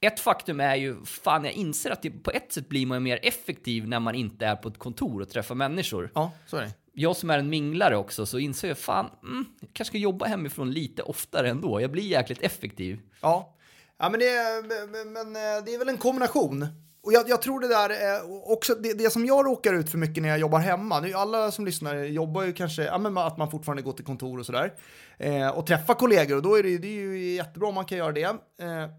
ett 0.00 0.20
faktum 0.20 0.60
är 0.60 0.74
ju, 0.74 1.04
fan 1.04 1.44
jag 1.44 1.52
inser 1.52 1.90
att 1.90 2.02
det, 2.02 2.10
på 2.10 2.30
ett 2.30 2.52
sätt 2.52 2.68
blir 2.68 2.86
man 2.86 3.02
mer 3.02 3.18
effektiv 3.22 3.88
när 3.88 4.00
man 4.00 4.14
inte 4.14 4.46
är 4.46 4.56
på 4.56 4.68
ett 4.68 4.78
kontor 4.78 5.22
och 5.22 5.30
träffar 5.30 5.54
människor. 5.54 6.10
Ja, 6.14 6.32
så 6.46 6.56
är 6.56 6.62
det 6.62 6.72
jag 6.92 7.16
som 7.16 7.30
är 7.30 7.38
en 7.38 7.48
minglare 7.48 7.96
också 7.96 8.26
så 8.26 8.38
inser 8.38 8.68
jag 8.68 8.78
fan, 8.78 9.10
mm, 9.22 9.44
jag 9.60 9.70
kanske 9.72 9.90
ska 9.90 9.98
jobba 9.98 10.26
hemifrån 10.26 10.70
lite 10.70 11.02
oftare 11.02 11.50
ändå. 11.50 11.80
Jag 11.80 11.90
blir 11.90 12.02
jäkligt 12.02 12.42
effektiv. 12.42 13.00
Ja, 13.20 13.54
ja 13.98 14.10
men, 14.10 14.20
det 14.20 14.28
är, 14.28 14.62
men, 15.04 15.36
eh, 15.36 15.64
det 15.64 15.74
är 15.74 15.78
väl 15.78 15.88
en 15.88 15.98
kombination. 15.98 16.66
Och 17.02 17.12
jag, 17.12 17.28
jag, 17.28 17.42
tror 17.42 17.60
det 17.60 17.68
där 17.68 17.90
är 17.90 18.50
också 18.52 18.74
det, 18.74 18.92
det, 18.92 19.10
som 19.10 19.26
jag 19.26 19.46
råkar 19.46 19.74
ut 19.74 19.90
för 19.90 19.98
mycket 19.98 20.22
när 20.22 20.28
jag 20.28 20.38
jobbar 20.38 20.58
hemma. 20.58 21.00
Nu, 21.00 21.12
alla 21.12 21.50
som 21.50 21.64
lyssnar 21.64 21.94
jobbar 21.94 22.42
ju 22.42 22.52
kanske, 22.52 22.84
ja, 22.84 22.98
men 22.98 23.18
att 23.18 23.38
man 23.38 23.50
fortfarande 23.50 23.82
går 23.82 23.92
till 23.92 24.04
kontor 24.04 24.38
och 24.38 24.46
sådär. 24.46 24.72
Eh, 25.22 25.48
och 25.48 25.66
träffa 25.66 25.94
kollegor 25.94 26.36
och 26.36 26.42
då 26.42 26.54
är 26.58 26.62
det, 26.62 26.78
det 26.78 26.88
är 26.88 27.00
ju 27.00 27.34
jättebra 27.34 27.68
om 27.68 27.74
man 27.74 27.84
kan 27.84 27.98
göra 27.98 28.12
det. 28.12 28.22
Eh, 28.22 28.36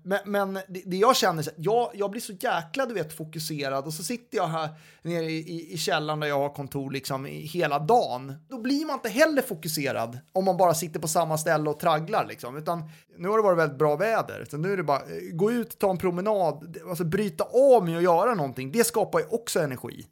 men, 0.04 0.20
men 0.26 0.54
det, 0.54 0.82
det, 0.86 0.98
jag 0.98 1.16
känner, 1.16 1.46
jag, 1.58 1.92
jag 1.94 2.12
blir 2.12 2.22
så 2.22 2.34
jäkla 2.34 2.86
du 2.86 2.94
vet 2.94 3.18
fokuserad 3.18 3.86
och 3.86 3.94
så 3.94 4.04
sitter 4.04 4.38
jag 4.38 4.48
här 4.48 4.70
nere 5.02 5.26
i, 5.26 5.38
i, 5.38 5.74
i 5.74 5.78
källaren 5.78 6.20
där 6.20 6.28
jag 6.28 6.40
har 6.40 6.50
kontor 6.50 6.92
liksom 6.92 7.26
hela 7.26 7.80
dagen. 7.80 8.34
Då 8.50 8.58
blir 8.58 8.86
man 8.86 8.94
inte 8.94 9.10
heller 9.10 9.42
fokuserad 9.42 10.20
om 10.32 10.46
man 10.46 10.58
bara 10.58 10.74
sitter 10.74 11.00
på 11.00 11.08
samma 11.08 11.38
ställe 11.38 11.70
och 11.70 11.80
tragglar 11.80 12.26
liksom. 12.30 12.58
Utan 12.58 12.84
nu 13.18 13.28
har 13.28 13.38
det 13.38 13.44
varit 13.44 13.60
väldigt 13.60 13.80
bra 13.80 13.96
väder, 13.96 14.46
så 14.50 14.58
nu 14.58 14.74
är 14.74 14.78
det 14.78 14.84
bara 14.84 15.00
eh, 15.00 15.34
gå 15.34 15.52
ut, 15.52 15.80
ta 15.80 15.90
en 15.90 15.98
promenad, 15.98 16.78
alltså 16.90 17.04
bryta 17.04 17.44
av 17.44 17.86
med 17.86 17.98
att 17.98 18.04
göra 18.04 18.36
någonting. 18.36 18.72
Det 18.72 18.84
skapar 18.84 19.20
ju 19.20 19.26
också 19.26 19.60
energi. 19.60 20.06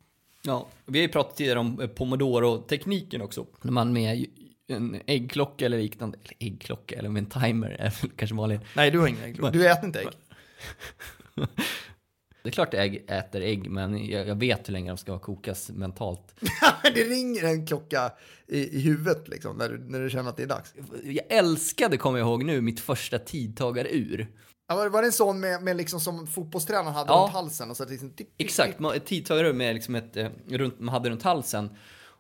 Ja, 0.43 0.67
vi 0.85 0.99
har 0.99 1.03
ju 1.03 1.11
pratat 1.11 1.35
tidigare 1.35 1.59
om 1.59 1.81
eh, 1.81 1.87
pomodoro-tekniken 1.87 3.21
också. 3.21 3.45
När 3.61 3.71
man 3.71 3.93
med 3.93 4.25
en 4.69 5.01
äggklocka 5.05 5.65
eller 5.65 5.77
liknande, 5.77 6.17
eller 6.23 6.33
äggklocka 6.39 6.95
eller 6.95 7.09
med 7.09 7.19
en 7.23 7.41
timer 7.41 7.69
är 7.69 7.93
kanske 8.15 8.35
vanligt. 8.35 8.61
Nej, 8.75 8.91
du 8.91 8.99
har 8.99 9.07
ingen 9.07 9.23
äggklocka. 9.23 9.51
Du 9.51 9.69
äter 9.69 9.85
inte 9.85 9.99
ägg. 9.99 10.07
Det 12.43 12.49
är 12.49 12.51
klart 12.51 12.73
jag 12.73 12.95
äter 13.07 13.41
ägg, 13.41 13.69
men 13.69 14.07
jag, 14.07 14.35
vet 14.35 14.67
hur 14.67 14.73
länge 14.73 14.91
de 14.91 14.97
ska 14.97 15.19
kokas 15.19 15.69
mentalt. 15.69 16.35
det 16.83 17.03
ringer 17.03 17.43
en 17.43 17.67
klocka 17.67 18.11
i, 18.47 18.77
i 18.77 18.81
huvudet 18.81 19.27
liksom, 19.27 19.57
när 19.57 19.69
du, 19.69 19.77
när 19.77 19.99
du 19.99 20.09
känner 20.09 20.29
att 20.29 20.37
det 20.37 20.43
är 20.43 20.47
dags. 20.47 20.73
Jag 21.03 21.25
älskade, 21.29 21.97
kommer 21.97 22.19
jag 22.19 22.27
ihåg 22.27 22.43
nu, 22.43 22.61
mitt 22.61 22.79
första 22.79 23.19
tidtagarur. 23.19 24.27
Ja, 24.67 24.89
var 24.89 25.01
det 25.01 25.07
en 25.07 25.11
sån 25.11 25.39
med, 25.39 25.63
med 25.63 25.77
liksom 25.77 25.99
som 25.99 26.27
fotbollstränaren 26.27 26.93
hade 26.93 27.11
ja. 27.11 27.21
runt 27.23 27.33
halsen? 27.33 27.69
Och 27.69 27.77
så 27.77 27.85
liksom, 27.85 28.13
Exakt, 28.37 28.79
ett 28.95 29.05
tidtagarur 29.05 29.53
med 29.53 29.75
liksom 29.75 29.95
ett, 29.95 30.17
eh, 30.17 30.29
runt, 30.47 30.79
man 30.79 30.93
hade 30.93 31.09
runt 31.09 31.23
halsen. 31.23 31.69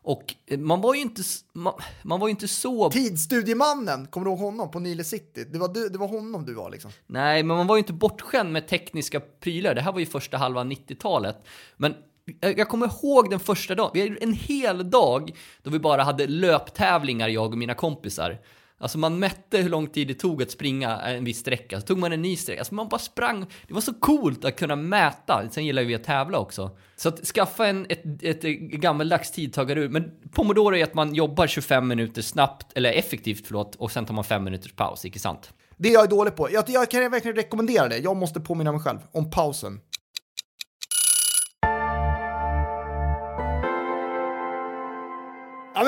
Och 0.09 0.35
eh, 0.45 0.59
man 0.59 0.81
var 0.81 0.93
ju 0.93 1.01
inte, 1.01 1.21
man, 1.53 1.73
man 2.03 2.19
var 2.19 2.27
ju 2.27 2.31
inte 2.31 2.47
så... 2.47 2.91
Tidsstudiemannen, 2.91 4.07
kommer 4.07 4.25
du 4.25 4.31
ihåg 4.31 4.39
honom 4.39 4.71
på 4.71 4.79
Nile 4.79 5.03
City? 5.03 5.43
Det 5.43 5.59
var, 5.59 5.67
du, 5.67 5.89
det 5.89 5.97
var 5.97 6.07
honom 6.07 6.45
du 6.45 6.53
var 6.53 6.69
liksom. 6.69 6.91
Nej, 7.07 7.43
men 7.43 7.57
man 7.57 7.67
var 7.67 7.75
ju 7.75 7.79
inte 7.79 7.93
bortskämd 7.93 8.51
med 8.51 8.67
tekniska 8.67 9.19
prylar. 9.19 9.75
Det 9.75 9.81
här 9.81 9.91
var 9.91 9.99
ju 9.99 10.05
första 10.05 10.37
halva 10.37 10.63
90-talet. 10.63 11.45
Men 11.77 11.95
jag 12.41 12.69
kommer 12.69 12.87
ihåg 12.87 13.29
den 13.29 13.39
första 13.39 13.75
dagen, 13.75 13.91
vi 13.93 14.01
hade 14.01 14.15
en 14.15 14.33
hel 14.33 14.89
dag 14.89 15.37
då 15.63 15.69
vi 15.69 15.79
bara 15.79 16.03
hade 16.03 16.27
löptävlingar 16.27 17.27
jag 17.27 17.51
och 17.51 17.57
mina 17.57 17.73
kompisar. 17.73 18.39
Alltså 18.79 18.97
man 18.97 19.19
mätte 19.19 19.57
hur 19.57 19.69
lång 19.69 19.87
tid 19.87 20.07
det 20.07 20.13
tog 20.13 20.41
att 20.41 20.51
springa 20.51 20.99
en 20.99 21.23
viss 21.23 21.39
sträcka, 21.39 21.79
så 21.79 21.87
tog 21.87 21.97
man 21.97 22.13
en 22.13 22.21
ny 22.21 22.35
sträcka. 22.35 22.61
Alltså 22.61 22.75
man 22.75 22.89
bara 22.89 22.99
sprang. 22.99 23.45
Det 23.67 23.73
var 23.73 23.81
så 23.81 23.93
coolt 23.93 24.45
att 24.45 24.55
kunna 24.55 24.75
mäta. 24.75 25.49
Sen 25.51 25.65
gillar 25.65 25.83
vi 25.83 25.95
att 25.95 26.03
tävla 26.03 26.39
också. 26.39 26.77
Så 26.95 27.09
att 27.09 27.19
skaffa 27.19 27.67
en, 27.67 27.85
ett, 27.89 28.23
ett 28.23 28.41
gammaldags 28.59 29.31
tidtagarur. 29.31 29.89
Men 29.89 30.11
Pomodoro 30.31 30.75
är 30.75 30.83
att 30.83 30.93
man 30.93 31.15
jobbar 31.15 31.47
25 31.47 31.87
minuter 31.87 32.21
snabbt, 32.21 32.77
eller 32.77 32.93
effektivt 32.93 33.47
förlåt, 33.47 33.75
och 33.75 33.91
sen 33.91 34.05
tar 34.05 34.13
man 34.13 34.23
5 34.23 34.43
minuters 34.43 34.73
paus, 34.73 35.05
icke 35.05 35.19
sant? 35.19 35.53
Det 35.77 35.89
jag 35.89 36.03
är 36.03 36.07
dålig 36.07 36.35
på. 36.35 36.51
Jag, 36.51 36.63
jag 36.67 36.91
kan 36.91 37.11
verkligen 37.11 37.35
rekommendera 37.35 37.87
det. 37.87 37.97
Jag 37.97 38.17
måste 38.17 38.39
påminna 38.39 38.71
mig 38.71 38.81
själv 38.81 38.99
om 39.11 39.29
pausen. 39.29 39.79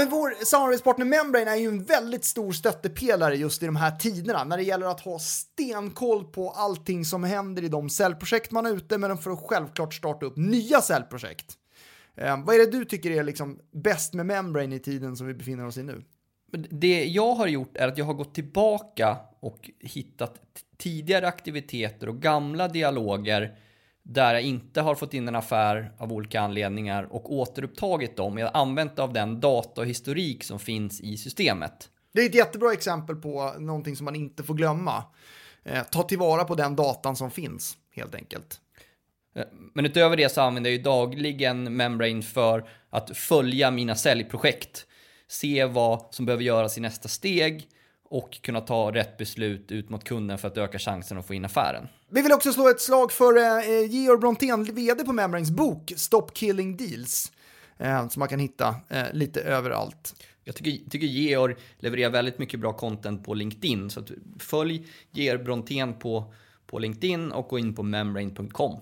Men 0.02 0.10
vår 0.10 0.46
samarbetspartner 0.46 1.06
Membrane 1.06 1.52
är 1.52 1.56
ju 1.56 1.68
en 1.68 1.84
väldigt 1.84 2.26
stor 2.26 2.52
stöttepelare 2.52 3.36
just 3.36 3.64
i 3.64 3.66
de 3.66 3.76
här 3.76 3.92
tiderna 3.92 4.44
när 4.44 4.58
det 4.58 4.64
gäller 4.64 4.86
att 4.86 5.00
ha 5.00 5.20
stenkoll 5.20 6.24
på 6.26 6.50
allting 6.50 7.06
som 7.06 7.24
händer 7.24 7.64
i 7.64 7.68
de 7.68 7.90
cellprojekt 7.90 8.52
man 8.52 8.66
är 8.66 8.76
ute 8.76 8.98
med 8.98 9.20
för 9.20 9.32
att 9.32 9.40
självklart 9.40 9.94
starta 9.94 10.26
upp 10.26 10.38
nya 10.38 10.82
cellprojekt. 10.82 11.58
Eh, 12.16 12.44
vad 12.46 12.56
är 12.56 12.60
det 12.60 12.72
du 12.72 12.86
tycker 12.86 13.12
är 13.12 13.24
liksom 13.24 13.60
bäst 13.72 14.14
med 14.14 14.26
Membrane 14.26 14.76
i 14.76 14.80
tiden 14.80 15.16
som 15.16 15.28
vi 15.28 15.34
befinner 15.34 15.66
oss 15.66 15.78
i 15.78 15.84
nu? 15.84 16.04
Det 16.70 17.06
jag 17.06 17.34
har 17.34 17.48
gjort 17.48 17.78
är 17.78 17.88
att 17.88 17.98
jag 17.98 18.06
har 18.06 18.14
gått 18.14 18.36
tillbaka 18.36 19.18
och 19.40 19.72
hittat 19.80 20.36
tidigare 20.78 21.28
aktiviteter 21.28 22.10
och 22.10 22.22
gamla 22.22 22.68
dialoger 22.68 23.58
där 24.14 24.34
jag 24.34 24.44
inte 24.44 24.82
har 24.82 24.96
fått 24.96 25.14
in 25.14 25.28
en 25.28 25.36
affär 25.36 25.92
av 25.98 26.14
olika 26.14 26.42
anledningar 26.42 27.08
och 27.12 27.34
återupptagit 27.34 28.18
dem. 28.18 28.38
Jag 28.38 28.48
har 28.48 28.62
använt 28.62 29.00
av 29.00 29.14
den 29.14 29.40
datahistorik 29.40 30.44
som 30.44 30.60
finns 30.60 31.02
i 31.02 31.18
systemet. 31.18 31.90
Det 32.14 32.22
är 32.22 32.26
ett 32.26 32.36
jättebra 32.36 32.74
exempel 32.74 33.16
på 33.16 33.54
någonting 33.60 33.96
som 33.96 34.06
man 34.06 34.16
inte 34.16 34.44
får 34.44 34.54
glömma. 34.54 35.04
Eh, 35.64 35.84
ta 35.84 36.04
tillvara 36.04 36.44
på 36.44 36.56
den 36.56 36.76
datan 36.76 37.16
som 37.16 37.32
finns, 37.32 37.78
helt 37.96 38.16
enkelt. 38.16 38.60
Eh, 39.36 39.46
men 39.74 39.86
utöver 39.86 40.18
det 40.18 40.32
så 40.32 40.42
använder 40.42 40.70
jag 40.70 40.78
ju 40.78 40.84
dagligen 40.84 41.76
Membrane 41.76 42.22
för 42.22 42.70
att 42.90 43.18
följa 43.18 43.72
mina 43.72 43.96
säljprojekt. 43.96 44.86
Se 45.28 45.66
vad 45.66 46.08
som 46.12 46.26
behöver 46.26 46.44
göras 46.44 46.78
i 46.78 46.82
nästa 46.82 47.08
steg 47.08 47.68
och 48.12 48.42
kunna 48.42 48.62
ta 48.62 48.92
rätt 48.92 49.18
beslut 49.18 49.72
ut 49.72 49.90
mot 49.90 50.04
kunden 50.04 50.38
för 50.38 50.48
att 50.48 50.58
öka 50.58 50.80
chansen 50.80 51.18
att 51.18 51.26
få 51.26 51.34
in 51.34 51.46
affären. 51.46 51.88
Vi 52.10 52.22
vill 52.22 52.32
också 52.32 52.54
slå 52.54 52.70
ett 52.70 52.82
slag 52.82 53.12
för 53.12 53.38
eh, 53.38 53.90
Georg 53.90 54.20
Brontén, 54.20 54.64
vd 54.64 55.04
på 55.04 55.14
Membranes 55.14 55.52
bok 55.52 55.94
Stop 55.96 56.28
Killing 56.34 56.78
Deals, 56.78 57.32
eh, 57.78 58.08
som 58.08 58.20
man 58.20 58.30
kan 58.30 58.40
hitta 58.40 58.76
eh, 58.90 59.04
lite 59.14 59.42
överallt. 59.42 60.16
Jag 60.44 60.56
tycker, 60.56 60.90
tycker 60.90 61.08
Georg 61.08 61.56
levererar 61.80 62.10
väldigt 62.10 62.40
mycket 62.40 62.60
bra 62.60 62.74
content 62.74 63.26
på 63.26 63.34
LinkedIn, 63.34 63.90
så 63.90 64.00
att 64.00 64.12
följ 64.40 64.88
Georg 65.12 65.44
Brontén 65.44 65.94
på, 65.94 66.34
på 66.68 66.80
LinkedIn 66.80 67.32
och 67.32 67.48
gå 67.48 67.60
in 67.60 67.76
på 67.76 67.84
membrane.com. 67.84 68.80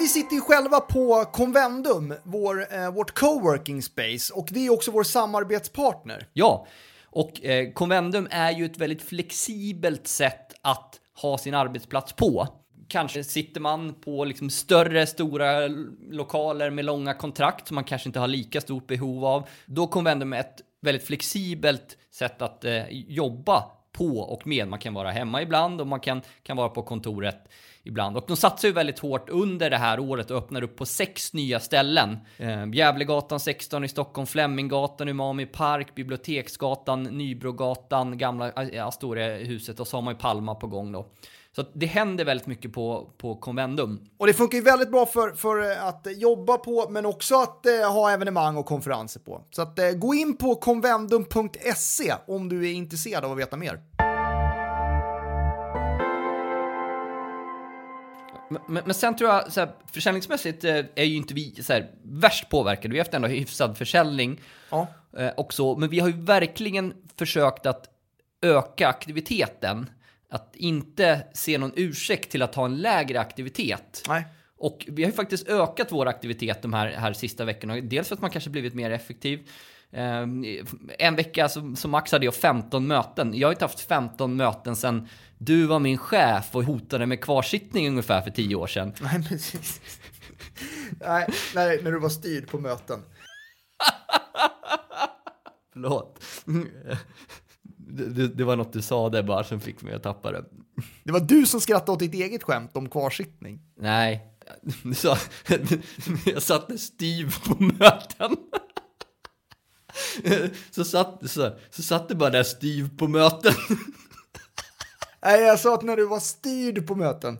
vi 0.00 0.08
sitter 0.08 0.34
ju 0.34 0.40
själva 0.40 0.80
på 0.80 1.24
Convendum, 1.32 2.14
vår, 2.22 2.74
eh, 2.74 2.94
vårt 2.94 3.14
coworking 3.14 3.82
space, 3.82 4.32
och 4.34 4.48
det 4.50 4.66
är 4.66 4.72
också 4.72 4.90
vår 4.90 5.02
samarbetspartner. 5.02 6.26
Ja, 6.32 6.66
och 7.04 7.44
eh, 7.44 7.72
Convendum 7.72 8.28
är 8.30 8.50
ju 8.50 8.64
ett 8.64 8.78
väldigt 8.78 9.02
flexibelt 9.02 10.06
sätt 10.06 10.54
att 10.62 11.00
ha 11.22 11.38
sin 11.38 11.54
arbetsplats 11.54 12.12
på. 12.12 12.48
Kanske 12.88 13.24
sitter 13.24 13.60
man 13.60 13.94
på 13.94 14.24
liksom 14.24 14.50
större, 14.50 15.06
stora 15.06 15.68
lokaler 16.10 16.70
med 16.70 16.84
långa 16.84 17.14
kontrakt 17.14 17.68
som 17.68 17.74
man 17.74 17.84
kanske 17.84 18.08
inte 18.08 18.20
har 18.20 18.28
lika 18.28 18.60
stort 18.60 18.86
behov 18.86 19.24
av. 19.24 19.48
Då 19.66 19.86
Convendum 19.86 20.32
är 20.32 20.40
ett 20.40 20.60
väldigt 20.82 21.06
flexibelt 21.06 21.96
sätt 22.10 22.42
att 22.42 22.64
eh, 22.64 22.82
jobba 22.90 23.64
på 23.92 24.18
och 24.18 24.46
med. 24.46 24.68
Man 24.68 24.78
kan 24.78 24.94
vara 24.94 25.10
hemma 25.10 25.42
ibland 25.42 25.80
och 25.80 25.86
man 25.86 26.00
kan, 26.00 26.22
kan 26.42 26.56
vara 26.56 26.68
på 26.68 26.82
kontoret 26.82 27.48
ibland. 27.84 28.16
Och 28.16 28.24
de 28.26 28.36
satsar 28.36 28.68
ju 28.68 28.74
väldigt 28.74 28.98
hårt 28.98 29.28
under 29.28 29.70
det 29.70 29.76
här 29.76 30.00
året 30.00 30.30
och 30.30 30.38
öppnar 30.38 30.62
upp 30.62 30.76
på 30.76 30.86
sex 30.86 31.32
nya 31.32 31.60
ställen. 31.60 32.18
Eh, 32.36 32.74
Gävlegatan 32.74 33.40
16 33.40 33.84
i 33.84 33.88
Stockholm, 33.88 34.26
Fleminggatan, 34.26 35.08
Umami 35.08 35.46
Park, 35.46 35.94
Biblioteksgatan, 35.94 37.02
Nybrogatan, 37.02 38.18
Gamla 38.18 38.52
eh, 38.52 38.86
Astoria-huset 38.86 39.80
och 39.80 39.88
så 39.88 39.96
har 39.96 40.02
man 40.02 40.14
ju 40.14 40.18
Palma 40.18 40.54
på 40.54 40.66
gång 40.66 40.92
då. 40.92 41.06
Så 41.56 41.64
det 41.72 41.86
händer 41.86 42.24
väldigt 42.24 42.46
mycket 42.46 42.72
på, 42.72 43.10
på 43.18 43.36
Convendum. 43.36 44.00
Och 44.18 44.26
det 44.26 44.32
funkar 44.32 44.58
ju 44.58 44.64
väldigt 44.64 44.90
bra 44.90 45.06
för, 45.06 45.30
för 45.30 45.70
eh, 45.70 45.84
att 45.84 46.06
jobba 46.16 46.56
på, 46.56 46.86
men 46.90 47.06
också 47.06 47.34
att 47.34 47.66
eh, 47.66 47.92
ha 47.92 48.10
evenemang 48.10 48.56
och 48.56 48.66
konferenser 48.66 49.20
på. 49.20 49.44
Så 49.50 49.62
att, 49.62 49.78
eh, 49.78 49.90
gå 49.90 50.14
in 50.14 50.36
på 50.36 50.54
convendum.se 50.54 52.14
om 52.26 52.48
du 52.48 52.68
är 52.68 52.72
intresserad 52.72 53.24
av 53.24 53.32
att 53.32 53.38
veta 53.38 53.56
mer. 53.56 53.80
Men, 58.50 58.82
men, 58.84 58.94
sen 58.94 59.16
tror 59.16 59.30
jag, 59.30 59.52
så 59.52 59.60
här, 59.60 59.70
försäljningsmässigt 59.92 60.64
eh, 60.64 60.84
är 60.94 61.04
ju 61.04 61.16
inte 61.16 61.34
vi 61.34 61.62
så 61.62 61.72
här, 61.72 61.90
värst 62.02 62.48
påverkade. 62.48 62.92
Vi 62.92 62.98
har 62.98 63.04
haft 63.04 63.14
ändå 63.14 63.28
hyfsad 63.28 63.78
försäljning 63.78 64.40
ja. 64.70 64.86
eh, 65.18 65.30
också. 65.36 65.76
Men 65.76 65.88
vi 65.88 66.00
har 66.00 66.08
ju 66.08 66.22
verkligen 66.22 66.94
försökt 67.16 67.66
att 67.66 67.88
öka 68.42 68.88
aktiviteten. 68.88 69.90
Att 70.28 70.56
inte 70.56 71.26
se 71.34 71.58
någon 71.58 71.72
ursäkt 71.76 72.30
till 72.30 72.42
att 72.42 72.54
ha 72.54 72.64
en 72.64 72.76
lägre 72.76 73.20
aktivitet. 73.20 74.02
Nej. 74.08 74.24
Och 74.56 74.86
vi 74.88 75.02
har 75.02 75.10
ju 75.10 75.16
faktiskt 75.16 75.48
ökat 75.48 75.92
vår 75.92 76.06
aktivitet 76.06 76.62
de 76.62 76.72
här, 76.72 76.86
här 76.86 77.12
sista 77.12 77.44
veckorna. 77.44 77.80
Dels 77.80 78.08
för 78.08 78.14
att 78.14 78.20
man 78.20 78.30
kanske 78.30 78.50
blivit 78.50 78.74
mer 78.74 78.90
effektiv. 78.90 79.48
Um, 79.92 80.44
en 80.98 81.16
vecka 81.16 81.48
så, 81.48 81.74
så 81.76 81.88
maxade 81.88 82.24
jag 82.24 82.34
15 82.34 82.86
möten. 82.86 83.34
Jag 83.34 83.48
har 83.48 83.52
inte 83.52 83.64
haft 83.64 83.80
15 83.80 84.36
möten 84.36 84.76
sedan 84.76 85.08
du 85.38 85.66
var 85.66 85.78
min 85.78 85.98
chef 85.98 86.48
och 86.52 86.64
hotade 86.64 87.06
med 87.06 87.20
kvarsittning 87.20 87.88
ungefär 87.88 88.22
för 88.22 88.30
10 88.30 88.54
år 88.54 88.66
sedan. 88.66 88.92
Nej, 89.00 89.24
precis. 89.28 89.80
nej, 91.00 91.28
nej, 91.54 91.80
när 91.82 91.92
du 91.92 91.98
var 91.98 92.08
styrd 92.08 92.48
på 92.48 92.58
möten. 92.58 93.00
Förlåt. 95.72 96.20
Det, 97.76 98.28
det, 98.28 98.44
var 98.44 98.56
något 98.56 98.72
du 98.72 98.82
sa 98.82 99.08
där 99.08 99.22
bara 99.22 99.44
som 99.44 99.60
fick 99.60 99.82
mig 99.82 99.94
att 99.94 100.02
tappa 100.02 100.32
det. 100.32 100.44
Det 101.04 101.12
var 101.12 101.20
du 101.20 101.46
som 101.46 101.60
skrattade 101.60 101.92
åt 101.92 101.98
ditt 101.98 102.14
eget 102.14 102.42
skämt 102.42 102.76
om 102.76 102.88
kvarsittning. 102.88 103.60
Nej, 103.78 104.26
du 104.82 104.94
sa, 104.94 105.16
jag 106.24 106.42
satte 106.42 106.78
Steve 106.78 107.30
på 107.46 107.62
möten. 107.62 108.36
Så 110.70 110.84
satt, 110.84 111.30
så, 111.30 111.52
så 111.70 111.82
satt 111.82 112.08
det 112.08 112.14
bara 112.14 112.30
där 112.30 112.42
Steve 112.42 112.88
på 112.98 113.08
möten. 113.08 113.54
Nej, 115.22 115.40
jag 115.40 115.60
sa 115.60 115.74
att 115.74 115.82
när 115.82 115.96
du 115.96 116.06
var 116.06 116.20
styrd 116.20 116.86
på 116.86 116.94
möten. 116.94 117.38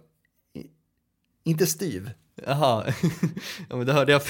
Inte 1.45 1.67
styv. 1.67 2.11
Jaha, 2.47 2.85
ja 3.69 3.77
men 3.77 3.87
det 3.87 3.93
hörde 3.93 4.13
jag 4.13 4.23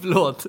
Förlåt. 0.00 0.46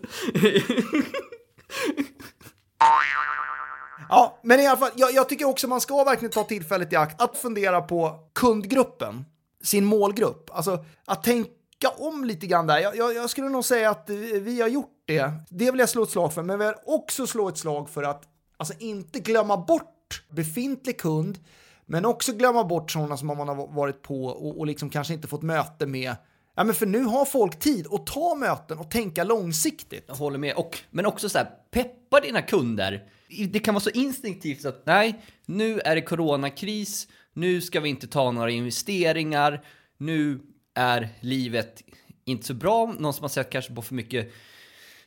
Ja, 4.09 4.39
men 4.43 4.59
i 4.59 4.67
alla 4.67 4.77
fall, 4.77 4.91
jag, 4.95 5.13
jag, 5.13 5.29
tycker 5.29 5.45
också 5.45 5.67
man 5.67 5.81
ska 5.81 6.03
verkligen 6.03 6.31
ta 6.31 6.43
tillfället 6.43 6.93
i 6.93 6.95
akt 6.95 7.21
att 7.21 7.37
fundera 7.37 7.81
på 7.81 8.29
kundgruppen, 8.33 9.25
sin 9.63 9.85
målgrupp. 9.85 10.49
Alltså 10.53 10.85
att 11.05 11.23
tänka 11.23 11.49
om 11.89 12.23
lite 12.23 12.47
grann 12.47 12.67
där. 12.67 12.79
Jag, 12.79 12.95
jag, 12.95 13.15
jag, 13.15 13.29
skulle 13.29 13.49
nog 13.49 13.65
säga 13.65 13.89
att 13.89 14.09
vi 14.41 14.61
har 14.61 14.67
gjort 14.67 15.03
det. 15.05 15.31
Det 15.49 15.71
vill 15.71 15.79
jag 15.79 15.89
slå 15.89 16.03
ett 16.03 16.09
slag 16.09 16.33
för, 16.33 16.43
men 16.43 16.59
vi 16.59 16.65
har 16.65 16.75
också 16.85 17.27
slå 17.27 17.49
ett 17.49 17.57
slag 17.57 17.89
för 17.89 18.03
att 18.03 18.23
alltså 18.57 18.73
inte 18.79 19.19
glömma 19.19 19.57
bort 19.57 20.23
befintlig 20.29 20.99
kund, 20.99 21.39
men 21.85 22.05
också 22.05 22.33
glömma 22.33 22.63
bort 22.63 22.91
sådana 22.91 23.17
som 23.17 23.27
man 23.27 23.47
har 23.47 23.67
varit 23.67 24.01
på 24.01 24.25
och, 24.25 24.59
och 24.59 24.67
liksom 24.67 24.89
kanske 24.89 25.13
inte 25.13 25.27
fått 25.27 25.41
möte 25.41 25.85
med 25.85 26.15
Ja, 26.55 26.63
men 26.63 26.75
för 26.75 26.85
nu 26.85 27.03
har 27.03 27.25
folk 27.25 27.59
tid 27.59 27.87
att 27.91 28.07
ta 28.07 28.35
möten 28.35 28.77
och 28.77 28.91
tänka 28.91 29.23
långsiktigt. 29.23 30.03
Jag 30.07 30.15
håller 30.15 30.37
med. 30.37 30.55
Och, 30.55 30.79
men 30.91 31.05
också 31.05 31.29
så 31.29 31.37
här, 31.37 31.49
peppa 31.71 32.19
dina 32.19 32.41
kunder. 32.41 33.03
Det 33.49 33.59
kan 33.59 33.73
vara 33.73 33.81
så 33.81 33.89
instinktivt 33.89 34.65
att 34.65 34.85
nej, 34.85 35.21
nu 35.45 35.79
är 35.79 35.95
det 35.95 36.01
coronakris, 36.01 37.07
nu 37.33 37.61
ska 37.61 37.79
vi 37.79 37.89
inte 37.89 38.07
ta 38.07 38.31
några 38.31 38.49
investeringar, 38.49 39.65
nu 39.97 40.39
är 40.75 41.09
livet 41.19 41.83
inte 42.25 42.45
så 42.45 42.53
bra. 42.53 42.95
Någon 42.99 43.13
som 43.13 43.23
har 43.23 43.29
sett 43.29 43.49
kanske 43.49 43.73
på 43.73 43.81
för 43.81 43.95
mycket 43.95 44.31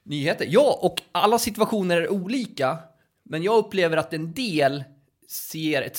nyheter. 0.02 0.46
Ja, 0.50 0.78
och 0.82 1.02
alla 1.12 1.38
situationer 1.38 1.96
är 1.96 2.12
olika, 2.12 2.78
men 3.22 3.42
jag 3.42 3.58
upplever 3.58 3.96
att 3.96 4.12
en 4.12 4.32
del 4.32 4.84
ser, 5.28 5.82
ett, 5.82 5.98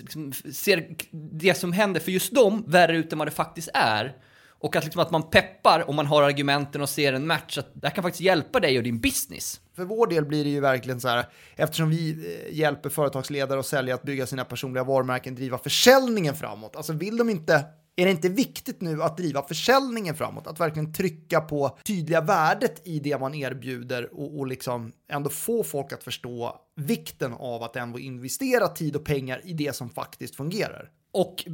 liksom, 0.00 0.32
ser 0.32 0.96
det 1.12 1.54
som 1.54 1.72
händer 1.72 2.00
för 2.00 2.12
just 2.12 2.34
dem 2.34 2.64
värre 2.66 2.96
ut 2.96 3.12
än 3.12 3.18
vad 3.18 3.26
det 3.26 3.32
faktiskt 3.32 3.68
är. 3.74 4.16
Och 4.58 4.76
att, 4.76 4.84
liksom 4.84 5.02
att 5.02 5.10
man 5.10 5.30
peppar 5.30 5.90
om 5.90 5.96
man 5.96 6.06
har 6.06 6.22
argumenten 6.22 6.82
och 6.82 6.88
ser 6.88 7.12
en 7.12 7.26
match, 7.26 7.58
att 7.58 7.70
det 7.74 7.86
här 7.86 7.94
kan 7.94 8.04
faktiskt 8.04 8.20
hjälpa 8.20 8.60
dig 8.60 8.78
och 8.78 8.84
din 8.84 9.00
business. 9.00 9.60
För 9.76 9.84
vår 9.84 10.06
del 10.06 10.24
blir 10.24 10.44
det 10.44 10.50
ju 10.50 10.60
verkligen 10.60 11.00
så 11.00 11.08
här, 11.08 11.26
eftersom 11.56 11.90
vi 11.90 12.10
eh, 12.10 12.56
hjälper 12.56 12.88
företagsledare 12.90 13.58
och 13.58 13.66
säljare 13.66 13.94
att 13.94 14.02
bygga 14.02 14.26
sina 14.26 14.44
personliga 14.44 14.84
varumärken, 14.84 15.34
driva 15.34 15.58
försäljningen 15.58 16.34
framåt. 16.34 16.76
Alltså 16.76 16.92
vill 16.92 17.16
de 17.16 17.30
inte 17.30 17.64
är 17.96 18.04
det 18.04 18.10
inte 18.10 18.28
viktigt 18.28 18.80
nu 18.80 19.02
att 19.02 19.16
driva 19.16 19.42
försäljningen 19.42 20.14
framåt? 20.14 20.46
Att 20.46 20.60
verkligen 20.60 20.92
trycka 20.92 21.40
på 21.40 21.78
tydliga 21.84 22.20
värdet 22.20 22.82
i 22.84 22.98
det 22.98 23.18
man 23.18 23.34
erbjuder 23.34 24.14
och, 24.14 24.38
och 24.38 24.46
liksom 24.46 24.92
ändå 25.08 25.30
få 25.30 25.64
folk 25.64 25.92
att 25.92 26.04
förstå 26.04 26.60
vikten 26.74 27.32
av 27.32 27.62
att 27.62 27.76
ändå 27.76 27.98
investera 27.98 28.68
tid 28.68 28.96
och 28.96 29.04
pengar 29.04 29.40
i 29.44 29.52
det 29.52 29.76
som 29.76 29.90
faktiskt 29.90 30.36
fungerar. 30.36 30.90
Och 31.12 31.44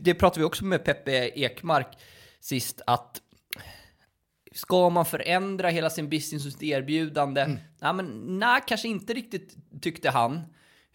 det 0.00 0.14
pratade 0.14 0.40
vi 0.40 0.44
också 0.44 0.64
med 0.64 0.84
Peppe 0.84 1.12
Ekmark 1.34 1.98
sist, 2.40 2.80
att 2.86 3.20
ska 4.52 4.90
man 4.90 5.06
förändra 5.06 5.68
hela 5.68 5.90
sin 5.90 6.08
business 6.08 6.46
och 6.46 6.52
sitt 6.52 6.62
erbjudande? 6.62 7.40
Mm. 7.40 7.58
Nej, 7.80 7.94
men 7.94 8.38
nej, 8.38 8.60
kanske 8.66 8.88
inte 8.88 9.12
riktigt 9.12 9.56
tyckte 9.80 10.10
han. 10.10 10.40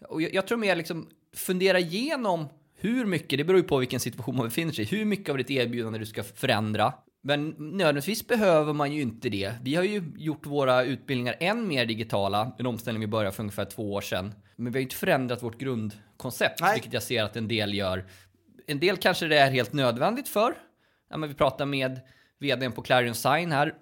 Och 0.08 0.22
jag, 0.22 0.34
jag 0.34 0.46
tror 0.46 0.58
mer 0.58 0.76
liksom 0.76 1.08
fundera 1.34 1.78
igenom 1.78 2.48
hur 2.86 3.06
mycket, 3.06 3.38
det 3.38 3.44
beror 3.44 3.60
ju 3.60 3.66
på 3.66 3.78
vilken 3.78 4.00
situation 4.00 4.36
man 4.36 4.46
befinner 4.46 4.72
sig 4.72 4.84
i, 4.84 4.88
hur 4.88 5.04
mycket 5.04 5.28
av 5.28 5.38
ditt 5.38 5.50
erbjudande 5.50 5.98
du 5.98 6.06
ska 6.06 6.22
förändra. 6.22 6.92
Men 7.22 7.54
nödvändigtvis 7.58 8.26
behöver 8.26 8.72
man 8.72 8.92
ju 8.92 9.02
inte 9.02 9.28
det. 9.28 9.52
Vi 9.62 9.74
har 9.74 9.84
ju 9.84 10.02
gjort 10.16 10.46
våra 10.46 10.84
utbildningar 10.84 11.36
än 11.40 11.68
mer 11.68 11.86
digitala, 11.86 12.52
en 12.58 12.66
omställning 12.66 13.00
vi 13.00 13.06
började 13.06 13.36
för 13.36 13.42
ungefär 13.42 13.64
två 13.64 13.92
år 13.92 14.00
sedan. 14.00 14.34
Men 14.56 14.72
vi 14.72 14.76
har 14.76 14.80
ju 14.80 14.82
inte 14.82 14.96
förändrat 14.96 15.42
vårt 15.42 15.58
grundkoncept, 15.58 16.60
Nej. 16.60 16.74
vilket 16.74 16.92
jag 16.92 17.02
ser 17.02 17.24
att 17.24 17.36
en 17.36 17.48
del 17.48 17.74
gör. 17.74 18.04
En 18.66 18.80
del 18.80 18.96
kanske 18.96 19.26
det 19.26 19.38
är 19.38 19.50
helt 19.50 19.72
nödvändigt 19.72 20.28
för. 20.28 20.54
Ja, 21.10 21.16
men 21.16 21.28
vi 21.28 21.34
pratar 21.34 21.66
med 21.66 22.00
vdn 22.38 22.72
på 22.72 22.82
Clarion 22.82 23.14
Sign 23.14 23.52
här 23.52 23.74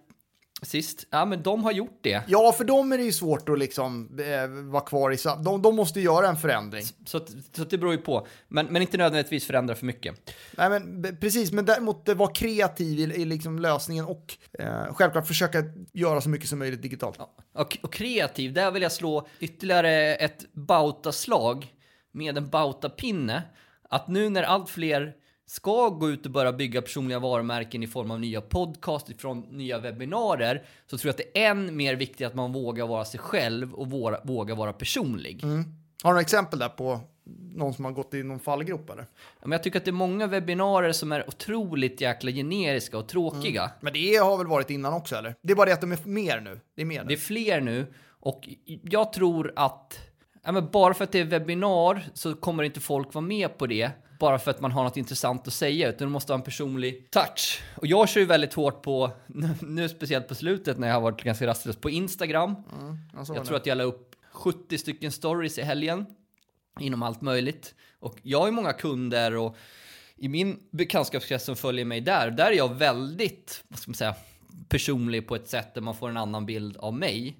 sist. 0.64 1.06
Ja, 1.10 1.24
men 1.24 1.42
de 1.42 1.64
har 1.64 1.72
gjort 1.72 1.98
det. 2.00 2.22
Ja, 2.26 2.52
för 2.52 2.64
dem 2.64 2.92
är 2.92 2.98
det 2.98 3.04
ju 3.04 3.12
svårt 3.12 3.48
att 3.48 3.58
liksom 3.58 4.18
eh, 4.20 4.48
vara 4.48 4.82
kvar 4.82 5.12
i... 5.12 5.16
De, 5.44 5.62
de 5.62 5.76
måste 5.76 6.00
göra 6.00 6.28
en 6.28 6.36
förändring. 6.36 6.82
Så, 6.82 7.18
så, 7.18 7.26
så 7.56 7.64
det 7.64 7.78
beror 7.78 7.92
ju 7.92 7.98
på. 7.98 8.26
Men, 8.48 8.66
men 8.66 8.82
inte 8.82 8.96
nödvändigtvis 8.96 9.46
förändra 9.46 9.74
för 9.74 9.86
mycket. 9.86 10.34
Nej, 10.56 10.70
men 10.70 11.16
precis. 11.20 11.52
Men 11.52 11.64
däremot 11.64 12.08
vara 12.08 12.32
kreativ 12.32 12.98
i, 12.98 13.02
i 13.02 13.24
liksom 13.24 13.58
lösningen 13.58 14.04
och 14.04 14.36
eh, 14.58 14.94
självklart 14.94 15.26
försöka 15.26 15.62
göra 15.92 16.20
så 16.20 16.28
mycket 16.28 16.48
som 16.48 16.58
möjligt 16.58 16.82
digitalt. 16.82 17.16
Ja, 17.18 17.34
och, 17.54 17.78
och 17.82 17.92
kreativ, 17.92 18.52
där 18.52 18.70
vill 18.70 18.82
jag 18.82 18.92
slå 18.92 19.28
ytterligare 19.40 20.14
ett 20.14 20.52
Bauta-slag 20.52 21.74
med 22.12 22.38
en 22.38 22.50
Bauta-pinne. 22.50 23.42
Att 23.88 24.08
nu 24.08 24.28
när 24.28 24.42
allt 24.42 24.70
fler 24.70 25.14
ska 25.46 25.88
gå 25.88 26.10
ut 26.10 26.26
och 26.26 26.32
börja 26.32 26.52
bygga 26.52 26.82
personliga 26.82 27.18
varumärken 27.18 27.82
i 27.82 27.86
form 27.86 28.10
av 28.10 28.20
nya 28.20 28.40
podcast, 28.40 29.10
ifrån 29.10 29.40
nya 29.40 29.78
webbinarier, 29.78 30.62
så 30.86 30.98
tror 30.98 31.08
jag 31.08 31.12
att 31.12 31.32
det 31.34 31.40
är 31.40 31.50
än 31.50 31.76
mer 31.76 31.96
viktigt 31.96 32.26
att 32.26 32.34
man 32.34 32.52
vågar 32.52 32.86
vara 32.86 33.04
sig 33.04 33.20
själv 33.20 33.74
och 33.74 33.90
våga, 33.90 34.20
våga 34.24 34.54
vara 34.54 34.72
personlig. 34.72 35.44
Mm. 35.44 35.64
Har 36.02 36.10
du 36.10 36.14
några 36.14 36.20
exempel 36.20 36.58
där 36.58 36.68
på 36.68 37.00
någon 37.54 37.74
som 37.74 37.84
har 37.84 37.92
gått 37.92 38.14
i 38.14 38.22
någon 38.22 38.40
fallgrop 38.40 38.90
eller? 38.90 39.06
men 39.42 39.52
jag 39.52 39.62
tycker 39.62 39.78
att 39.78 39.84
det 39.84 39.90
är 39.90 39.92
många 39.92 40.26
webbinarier 40.26 40.92
som 40.92 41.12
är 41.12 41.28
otroligt 41.28 42.00
jäkla 42.00 42.30
generiska 42.30 42.98
och 42.98 43.08
tråkiga. 43.08 43.62
Mm. 43.62 43.74
Men 43.80 43.92
det 43.92 44.16
har 44.16 44.38
väl 44.38 44.46
varit 44.46 44.70
innan 44.70 44.92
också 44.92 45.16
eller? 45.16 45.34
Det 45.42 45.52
är 45.52 45.56
bara 45.56 45.66
det 45.66 45.72
att 45.72 45.80
de 45.80 45.92
är 45.92 45.98
mer 46.04 46.40
nu. 46.40 46.60
Det 46.74 46.82
är 46.82 46.86
mer 46.86 47.02
nu. 47.02 47.08
Det 47.08 47.14
är 47.14 47.18
fler 47.18 47.60
nu 47.60 47.86
och 48.20 48.48
jag 48.82 49.12
tror 49.12 49.52
att 49.56 49.98
ja, 50.42 50.52
men 50.52 50.70
bara 50.70 50.94
för 50.94 51.04
att 51.04 51.12
det 51.12 51.20
är 51.20 51.24
webbinar 51.24 52.08
så 52.14 52.34
kommer 52.34 52.62
inte 52.62 52.80
folk 52.80 53.14
vara 53.14 53.24
med 53.24 53.58
på 53.58 53.66
det 53.66 53.90
bara 54.24 54.38
för 54.38 54.50
att 54.50 54.60
man 54.60 54.72
har 54.72 54.84
något 54.84 54.96
intressant 54.96 55.46
att 55.46 55.52
säga, 55.52 55.88
utan 55.88 56.08
det 56.08 56.12
måste 56.12 56.32
ha 56.32 56.38
en 56.38 56.44
personlig 56.44 57.10
touch. 57.10 57.62
Och 57.76 57.86
jag 57.86 58.08
kör 58.08 58.20
ju 58.20 58.26
väldigt 58.26 58.54
hårt 58.54 58.82
på, 58.82 59.10
nu 59.60 59.88
speciellt 59.88 60.28
på 60.28 60.34
slutet 60.34 60.78
när 60.78 60.86
jag 60.86 60.94
har 60.94 61.00
varit 61.00 61.22
ganska 61.22 61.46
rastlös, 61.46 61.76
på 61.76 61.90
Instagram. 61.90 62.54
Mm, 62.80 62.96
jag 63.14 63.36
Jag 63.36 63.44
tror 63.44 63.56
att 63.56 63.66
jag 63.66 63.78
la 63.78 63.84
upp 63.84 64.14
70 64.32 64.78
stycken 64.78 65.12
stories 65.12 65.58
i 65.58 65.62
helgen 65.62 66.06
inom 66.80 67.02
allt 67.02 67.20
möjligt. 67.20 67.74
Och 67.98 68.18
jag 68.22 68.40
har 68.40 68.46
ju 68.46 68.52
många 68.52 68.72
kunder 68.72 69.36
och 69.36 69.56
i 70.16 70.28
min 70.28 70.58
bekantskapskrets 70.70 71.44
som 71.44 71.56
följer 71.56 71.84
mig 71.84 72.00
där, 72.00 72.30
där 72.30 72.46
är 72.46 72.56
jag 72.56 72.74
väldigt, 72.74 73.64
vad 73.68 73.78
ska 73.78 73.90
man 73.90 73.94
säga, 73.94 74.14
personlig 74.68 75.28
på 75.28 75.36
ett 75.36 75.48
sätt 75.48 75.74
där 75.74 75.80
man 75.80 75.94
får 75.94 76.08
en 76.08 76.16
annan 76.16 76.46
bild 76.46 76.76
av 76.76 76.94
mig. 76.94 77.36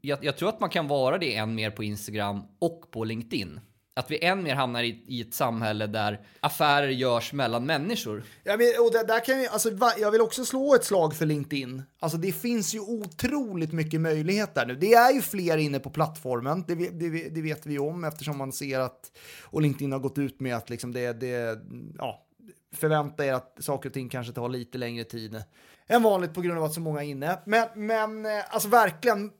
Jag, 0.00 0.24
jag 0.24 0.36
tror 0.36 0.48
att 0.48 0.60
man 0.60 0.70
kan 0.70 0.88
vara 0.88 1.18
det 1.18 1.36
än 1.36 1.54
mer 1.54 1.70
på 1.70 1.84
Instagram 1.84 2.42
och 2.58 2.90
på 2.90 3.04
LinkedIn. 3.04 3.60
Att 3.98 4.10
vi 4.10 4.24
än 4.24 4.42
mer 4.42 4.54
hamnar 4.54 4.82
i, 4.82 5.04
i 5.06 5.20
ett 5.20 5.34
samhälle 5.34 5.86
där 5.86 6.20
affärer 6.40 6.88
görs 6.88 7.32
mellan 7.32 7.66
människor. 7.66 8.24
Ja, 8.44 8.56
men, 8.56 8.66
och 8.84 8.92
där, 8.92 9.06
där 9.06 9.24
kan 9.24 9.42
jag, 9.42 9.52
alltså, 9.52 9.70
va- 9.70 9.94
jag 9.98 10.10
vill 10.10 10.20
också 10.20 10.44
slå 10.44 10.74
ett 10.74 10.84
slag 10.84 11.14
för 11.14 11.26
LinkedIn. 11.26 11.82
Alltså, 12.00 12.18
det 12.18 12.32
finns 12.32 12.74
ju 12.74 12.80
otroligt 12.80 13.72
mycket 13.72 14.00
möjligheter 14.00 14.66
nu. 14.66 14.74
Det 14.76 14.94
är 14.94 15.12
ju 15.12 15.22
fler 15.22 15.56
inne 15.56 15.78
på 15.78 15.90
plattformen, 15.90 16.64
det, 16.68 16.74
det, 16.74 17.28
det 17.28 17.42
vet 17.42 17.66
vi 17.66 17.78
om 17.78 18.04
eftersom 18.04 18.38
man 18.38 18.52
ser 18.52 18.80
att, 18.80 19.12
och 19.44 19.62
LinkedIn 19.62 19.92
har 19.92 19.98
gått 19.98 20.18
ut 20.18 20.40
med 20.40 20.56
att 20.56 20.70
liksom 20.70 20.92
det, 20.92 21.12
det, 21.12 21.58
ja, 21.98 22.26
förvänta 22.74 23.26
er 23.26 23.32
att 23.32 23.56
saker 23.60 23.88
och 23.88 23.94
ting 23.94 24.08
kanske 24.08 24.32
tar 24.32 24.48
lite 24.48 24.78
längre 24.78 25.04
tid 25.04 25.42
än 25.86 26.02
vanligt 26.02 26.34
på 26.34 26.40
grund 26.40 26.58
av 26.58 26.64
att 26.64 26.74
så 26.74 26.80
många 26.80 27.02
är 27.04 27.08
inne. 27.08 27.38
Men, 27.46 27.68
men 27.74 28.26
eh, 28.26 28.44
alltså 28.48 28.68
verkligen, 28.68 29.30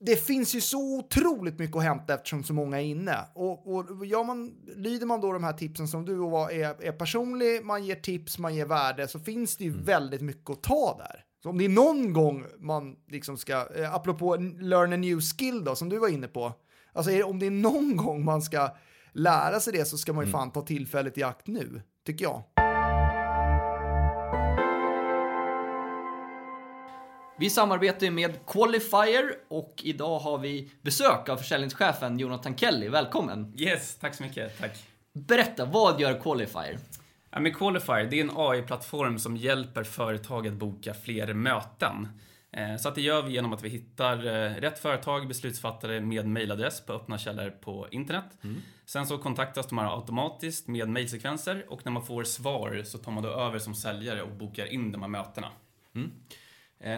det 0.00 0.16
finns 0.16 0.54
ju 0.54 0.60
så 0.60 0.98
otroligt 0.98 1.58
mycket 1.58 1.76
att 1.76 1.82
hämta 1.82 2.14
eftersom 2.14 2.44
så 2.44 2.54
många 2.54 2.80
är 2.80 2.84
inne. 2.84 3.18
Och, 3.34 3.74
och 3.74 4.06
gör 4.06 4.24
man, 4.24 4.54
lyder 4.76 5.06
man 5.06 5.20
då 5.20 5.32
de 5.32 5.44
här 5.44 5.52
tipsen 5.52 5.88
som 5.88 6.04
du 6.04 6.18
och 6.18 6.30
var, 6.30 6.50
är, 6.50 6.84
är 6.84 6.92
personlig, 6.92 7.64
man 7.64 7.84
ger 7.84 7.94
tips, 7.94 8.38
man 8.38 8.54
ger 8.54 8.66
värde, 8.66 9.08
så 9.08 9.18
finns 9.18 9.56
det 9.56 9.64
ju 9.64 9.70
väldigt 9.70 10.20
mycket 10.20 10.50
att 10.50 10.62
ta 10.62 10.96
där. 10.98 11.24
Så 11.42 11.50
om 11.50 11.58
det 11.58 11.64
är 11.64 11.68
någon 11.68 12.12
gång 12.12 12.44
man 12.58 12.96
liksom 13.08 13.36
ska, 13.36 13.52
eh, 13.76 13.94
apropå 13.94 14.36
learn 14.36 14.92
a 14.92 14.96
new 14.96 15.20
skill 15.20 15.64
då, 15.64 15.74
som 15.74 15.88
du 15.88 15.98
var 15.98 16.08
inne 16.08 16.28
på, 16.28 16.52
alltså 16.92 17.12
är, 17.12 17.26
om 17.26 17.38
det 17.38 17.46
är 17.46 17.50
någon 17.50 17.96
gång 17.96 18.24
man 18.24 18.42
ska 18.42 18.76
lära 19.12 19.60
sig 19.60 19.72
det 19.72 19.84
så 19.84 19.98
ska 19.98 20.12
man 20.12 20.24
ju 20.24 20.30
fan 20.30 20.52
ta 20.52 20.62
tillfället 20.62 21.18
i 21.18 21.22
akt 21.22 21.46
nu, 21.46 21.82
tycker 22.06 22.24
jag. 22.24 22.55
Vi 27.38 27.50
samarbetar 27.50 28.06
ju 28.06 28.10
med 28.12 28.46
Qualifier 28.46 29.34
och 29.48 29.74
idag 29.84 30.18
har 30.18 30.38
vi 30.38 30.70
besök 30.82 31.28
av 31.28 31.36
försäljningschefen 31.36 32.18
Jonathan 32.18 32.56
Kelly. 32.56 32.88
Välkommen! 32.88 33.52
Yes, 33.56 33.96
tack 33.98 34.14
så 34.14 34.22
mycket. 34.22 34.58
Tack. 34.60 34.84
Berätta, 35.12 35.64
vad 35.64 36.00
gör 36.00 36.20
Qualifier? 36.20 36.78
Ja, 37.30 37.40
men 37.40 37.54
Qualifier, 37.54 38.04
det 38.04 38.16
är 38.20 38.24
en 38.24 38.30
AI-plattform 38.36 39.18
som 39.18 39.36
hjälper 39.36 39.84
företag 39.84 40.46
att 40.46 40.52
boka 40.54 40.94
fler 40.94 41.34
möten. 41.34 42.08
Eh, 42.52 42.76
Så 42.76 42.88
att 42.88 42.94
det 42.94 43.00
gör 43.00 43.22
vi 43.22 43.32
genom 43.32 43.52
att 43.52 43.62
vi 43.62 43.68
hittar 43.68 44.26
eh, 44.26 44.50
rätt 44.54 44.78
företag, 44.78 45.28
beslutsfattare 45.28 46.00
med 46.00 46.26
mailadress 46.28 46.80
på 46.86 46.92
öppna 46.92 47.18
källor 47.18 47.50
på 47.50 47.86
internet. 47.90 48.24
Sen 48.86 49.06
så 49.06 49.18
kontaktas 49.18 49.66
de 49.66 49.78
här 49.78 49.94
automatiskt 49.96 50.68
med 50.68 50.88
mailsekvenser 50.88 51.64
och 51.68 51.80
när 51.84 51.92
man 51.92 52.06
får 52.06 52.24
svar 52.24 52.82
så 52.84 52.98
tar 52.98 53.12
man 53.12 53.22
då 53.22 53.28
över 53.28 53.58
som 53.58 53.74
säljare 53.74 54.22
och 54.22 54.30
bokar 54.32 54.66
in 54.66 54.92
de 54.92 55.02
här 55.02 55.08
mötena. 55.08 55.46
Eh, 55.94 56.02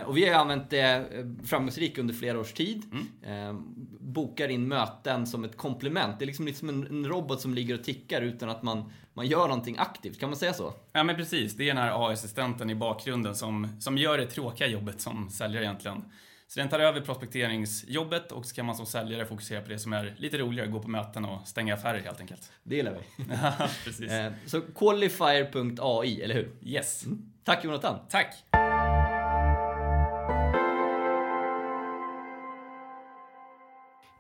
Och 0.07 0.17
vi 0.17 0.29
har 0.29 0.41
använt 0.41 0.71
det 0.71 0.81
eh, 0.81 1.47
framgångsrikt 1.47 1.99
under 1.99 2.15
flera 2.15 2.41
års 2.41 2.53
tid. 2.53 2.83
Mm. 2.93 3.49
Eh, 3.49 3.61
bokar 4.01 4.49
in 4.49 4.69
möten 4.69 5.27
som 5.27 5.45
ett 5.45 5.57
komplement. 5.57 6.19
Det 6.19 6.25
är 6.25 6.27
liksom 6.27 6.47
lite 6.47 6.59
som 6.59 6.69
en, 6.69 7.07
robot 7.07 7.41
som 7.41 7.55
ligger 7.55 7.75
och 7.75 7.85
tickar 7.85 8.23
utan 8.23 8.49
att 8.49 8.63
man, 8.63 8.93
man 9.15 9.27
gör 9.27 9.49
någonting 9.49 9.77
aktivt. 9.79 10.21
Kan 10.21 10.29
man 10.29 10.39
säga 10.39 10.53
så? 10.53 10.73
Ja 10.93 11.05
men 11.05 11.17
precis, 11.17 11.57
det 11.57 11.63
är 11.63 11.67
den 11.67 11.77
här 11.77 12.09
AI-assistenten 12.09 12.71
i 12.71 12.75
bakgrunden 12.75 13.35
som, 13.35 13.81
som 13.81 13.99
gör 13.99 14.19
det 14.19 14.27
tråkiga 14.27 14.69
jobbet 14.69 15.01
som 15.01 15.31
säljare 15.31 15.65
egentligen. 15.65 16.05
Så 16.49 16.61
den 16.61 16.69
tar 16.69 16.81
över 16.81 17.01
prospekteringsjobbet 17.01 18.33
och 18.33 18.47
så 18.47 18.55
kan 18.55 18.67
man 18.67 18.77
som 18.77 18.87
säljare 18.87 19.27
fokusera 19.27 19.61
på 19.61 19.69
det 19.69 19.79
som 19.79 19.93
är 19.93 20.15
lite 20.19 20.39
roligare, 20.39 20.69
gå 20.69 20.81
på 20.81 20.89
möten 20.89 21.25
och 21.25 21.49
stänga 21.49 21.75
affärer 21.75 21.99
helt 22.01 22.21
enkelt. 22.21 22.53
Det 22.63 22.77
gillar 22.77 22.93
vi. 22.93 23.25
Precis. 23.85 24.11
Eh, 24.11 24.33
Så 24.47 24.61
qualifier.ai, 24.61 26.23
eller 26.23 26.35
hur? 26.35 26.51
Yes. 26.63 27.05
Tack 27.45 27.65
Jonathan! 27.65 27.99
Tack! 28.11 28.68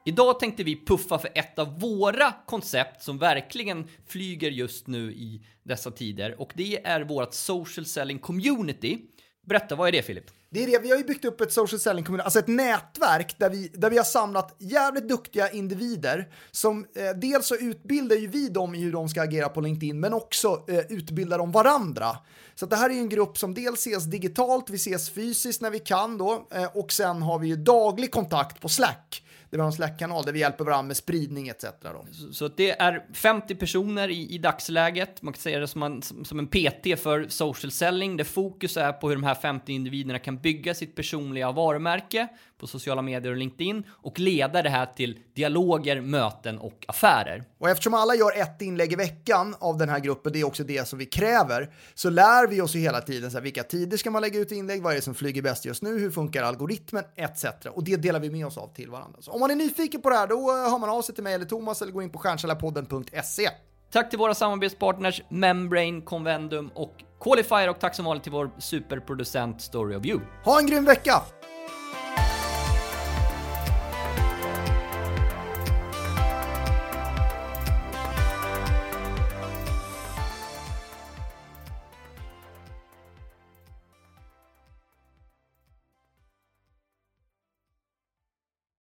Idag 0.09 0.41
tänkte 0.41 0.65
vi 0.65 0.85
puffa 0.85 1.19
för 1.19 1.31
ett 1.35 1.59
av 1.59 1.81
våra 1.81 2.33
koncept 2.47 3.03
som 3.03 3.19
verkligen 3.19 3.89
flyger 4.07 4.51
just 4.51 4.87
nu 4.87 5.13
i 5.13 5.43
dessa 5.63 5.91
tider 5.91 6.41
och 6.41 6.53
det 6.55 6.87
är 6.87 7.01
vårt 7.01 7.35
social 7.35 7.87
selling 7.87 8.19
community. 8.19 8.99
Berätta, 9.47 9.77
vad 9.77 9.89
är 9.89 9.93
det 9.93 10.03
Filip? 10.03 10.25
Det 10.51 10.63
är 10.63 10.67
det, 10.67 10.79
vi 10.79 10.91
har 10.91 10.99
ju 10.99 11.05
byggt 11.05 11.25
upp 11.25 11.41
ett 11.41 11.53
social 11.53 11.81
selling 11.81 12.05
community, 12.05 12.25
alltså 12.25 12.39
ett 12.39 12.49
nätverk 12.49 13.39
där 13.39 13.51
vi, 13.51 13.69
där 13.69 13.91
vi 13.91 13.97
har 13.97 14.05
samlat 14.05 14.57
jävligt 14.59 15.09
duktiga 15.09 15.51
individer 15.51 16.29
som 16.51 16.87
eh, 16.95 17.11
dels 17.17 17.47
så 17.47 17.57
utbildar 17.57 18.17
ju 18.17 18.27
vi 18.27 18.49
dem 18.49 18.75
i 18.75 18.79
hur 18.79 18.93
de 18.93 19.09
ska 19.09 19.23
agera 19.23 19.49
på 19.49 19.61
LinkedIn 19.61 20.01
men 20.01 20.15
också 20.15 20.65
eh, 20.69 20.79
utbildar 20.79 21.39
de 21.39 21.53
varandra. 21.53 22.17
Så 22.55 22.65
att 22.65 22.71
det 22.71 22.77
här 22.77 22.91
är 22.91 22.95
ju 22.95 23.01
en 23.01 23.09
grupp 23.09 23.39
som 23.39 23.55
dels 23.55 23.79
ses 23.79 24.05
digitalt, 24.05 24.71
vi 24.71 24.77
ses 24.77 25.11
fysiskt 25.11 25.63
när 25.63 25.71
vi 25.71 25.79
kan 25.79 26.19
då 26.19 26.47
eh, 26.55 26.77
och 26.77 26.93
sen 26.93 27.23
har 27.23 27.39
vi 27.39 27.49
ju 27.49 27.57
daglig 27.57 28.11
kontakt 28.11 28.61
på 28.61 28.69
Slack. 28.69 29.25
Där 29.51 29.59
vi 29.59 29.61
har 29.63 29.67
en 29.67 29.73
Slack-kanal 29.73 30.25
där 30.25 30.33
vi 30.33 30.39
hjälper 30.41 30.65
varandra 30.65 30.83
med 30.87 30.97
spridning 30.97 31.49
etc. 31.49 31.65
Då. 31.83 32.07
Så- 32.13 32.33
Så 32.33 32.49
det 32.49 32.81
är 32.81 33.07
50 33.15 33.55
personer 33.55 34.09
i, 34.09 34.35
i 34.35 34.39
dagsläget. 34.39 35.23
Man 35.23 35.33
kan 35.33 35.41
säga 35.41 35.59
det 35.59 35.69
som 35.69 35.83
en, 35.83 36.03
som 36.03 36.25
som 36.25 36.39
en 36.39 36.47
PT 36.47 37.01
för 37.03 37.27
social 37.29 37.71
selling. 37.71 38.17
Där 38.17 38.25
fokus 38.25 38.77
är 38.77 38.93
på 38.93 39.09
hur 39.09 39.17
de 39.17 39.25
här 39.25 39.35
50 39.35 39.73
individerna 39.73 40.19
kan 40.19 40.39
bygga 40.39 40.75
sitt 40.75 40.95
personliga 40.97 41.53
varumärke 41.53 42.29
på 42.59 42.67
sociala 42.67 43.03
medier 43.03 43.33
och 43.33 43.37
LinkedIn 43.37 43.83
och 43.91 44.19
leda 44.19 44.63
det 44.63 44.71
här 44.71 44.87
till 44.87 45.19
dialoger, 45.35 46.01
möten 46.01 46.59
och 46.59 46.85
affärer. 46.89 47.45
Och 47.59 47.69
eftersom 47.71 47.95
alla 47.95 48.15
gör 48.15 48.41
ett 48.41 48.63
inlägg 48.63 48.93
i 48.93 48.97
veckan 48.97 49.55
av 49.59 49.79
den 49.79 49.89
här 49.89 49.99
gruppen, 49.99 50.33
det 50.33 50.41
är 50.41 50.45
också 50.45 50.65
det 50.65 50.89
som 50.89 50.99
vi 50.99 51.07
kräver, 51.07 51.75
så 51.95 52.11
lär 52.11 52.47
vi 52.47 52.61
oss 52.61 52.75
ju 52.75 52.81
hela 52.81 53.01
tiden 53.01 53.31
så 53.31 53.37
här, 53.37 53.43
vilka 53.43 53.63
tider 53.63 53.97
ska 53.97 54.11
man 54.11 54.23
lägga 54.23 54.39
ut 54.39 54.53
inlägg, 54.53 54.83
vad 54.83 54.93
är 54.93 54.97
det 54.97 55.03
som 55.03 55.15
flyger 55.15 55.43
bäst 55.43 55.65
just 55.65 55.83
nu, 55.83 55.99
hur 55.99 56.11
funkar 56.11 56.43
algoritmen, 56.43 57.05
etc. 57.17 57.45
Och 57.71 57.85
det 57.85 57.97
delar 57.97 58.21
vi 58.21 58.31
med 58.31 58.47
oss 58.47 58.59
av 58.59 58.75
till 58.75 58.91
varandra. 58.91 59.19
Så 59.23 59.31
om 59.31 59.41
man 59.41 59.51
är 59.51 59.55
nyfiken 59.55 60.03
på 60.03 60.11
det 60.11 60.17
här, 60.17 60.27
då 60.27 60.53
hör 60.53 60.79
man 60.79 60.91
av 60.91 61.03
sig 61.03 61.15
till 61.15 61.25
mig 61.25 61.35
eller 61.35 61.45
Thomas 61.45 61.83
eller 61.83 61.93
går 61.93 62.03
in 62.03 62.11
på 62.11 62.19
stjärnkällarpodden.se. 62.19 63.49
Tack 63.93 64.11
till 64.11 64.19
våra 64.19 64.35
samarbetspartners 64.35 65.23
Membrane, 65.29 66.01
Convendum 66.01 66.71
och 66.75 66.95
Qualifier 67.21 67.71
och 67.71 67.81
tack 67.81 67.95
som 67.95 68.05
vanligt 68.05 68.23
till 68.23 68.33
vår 68.33 68.51
superproducent 68.59 69.63
Story 69.63 69.97
of 69.97 70.05
You. 70.05 70.21
Ha 70.45 70.59
en 70.59 70.67
grym 70.67 70.85
vecka! 70.85 71.23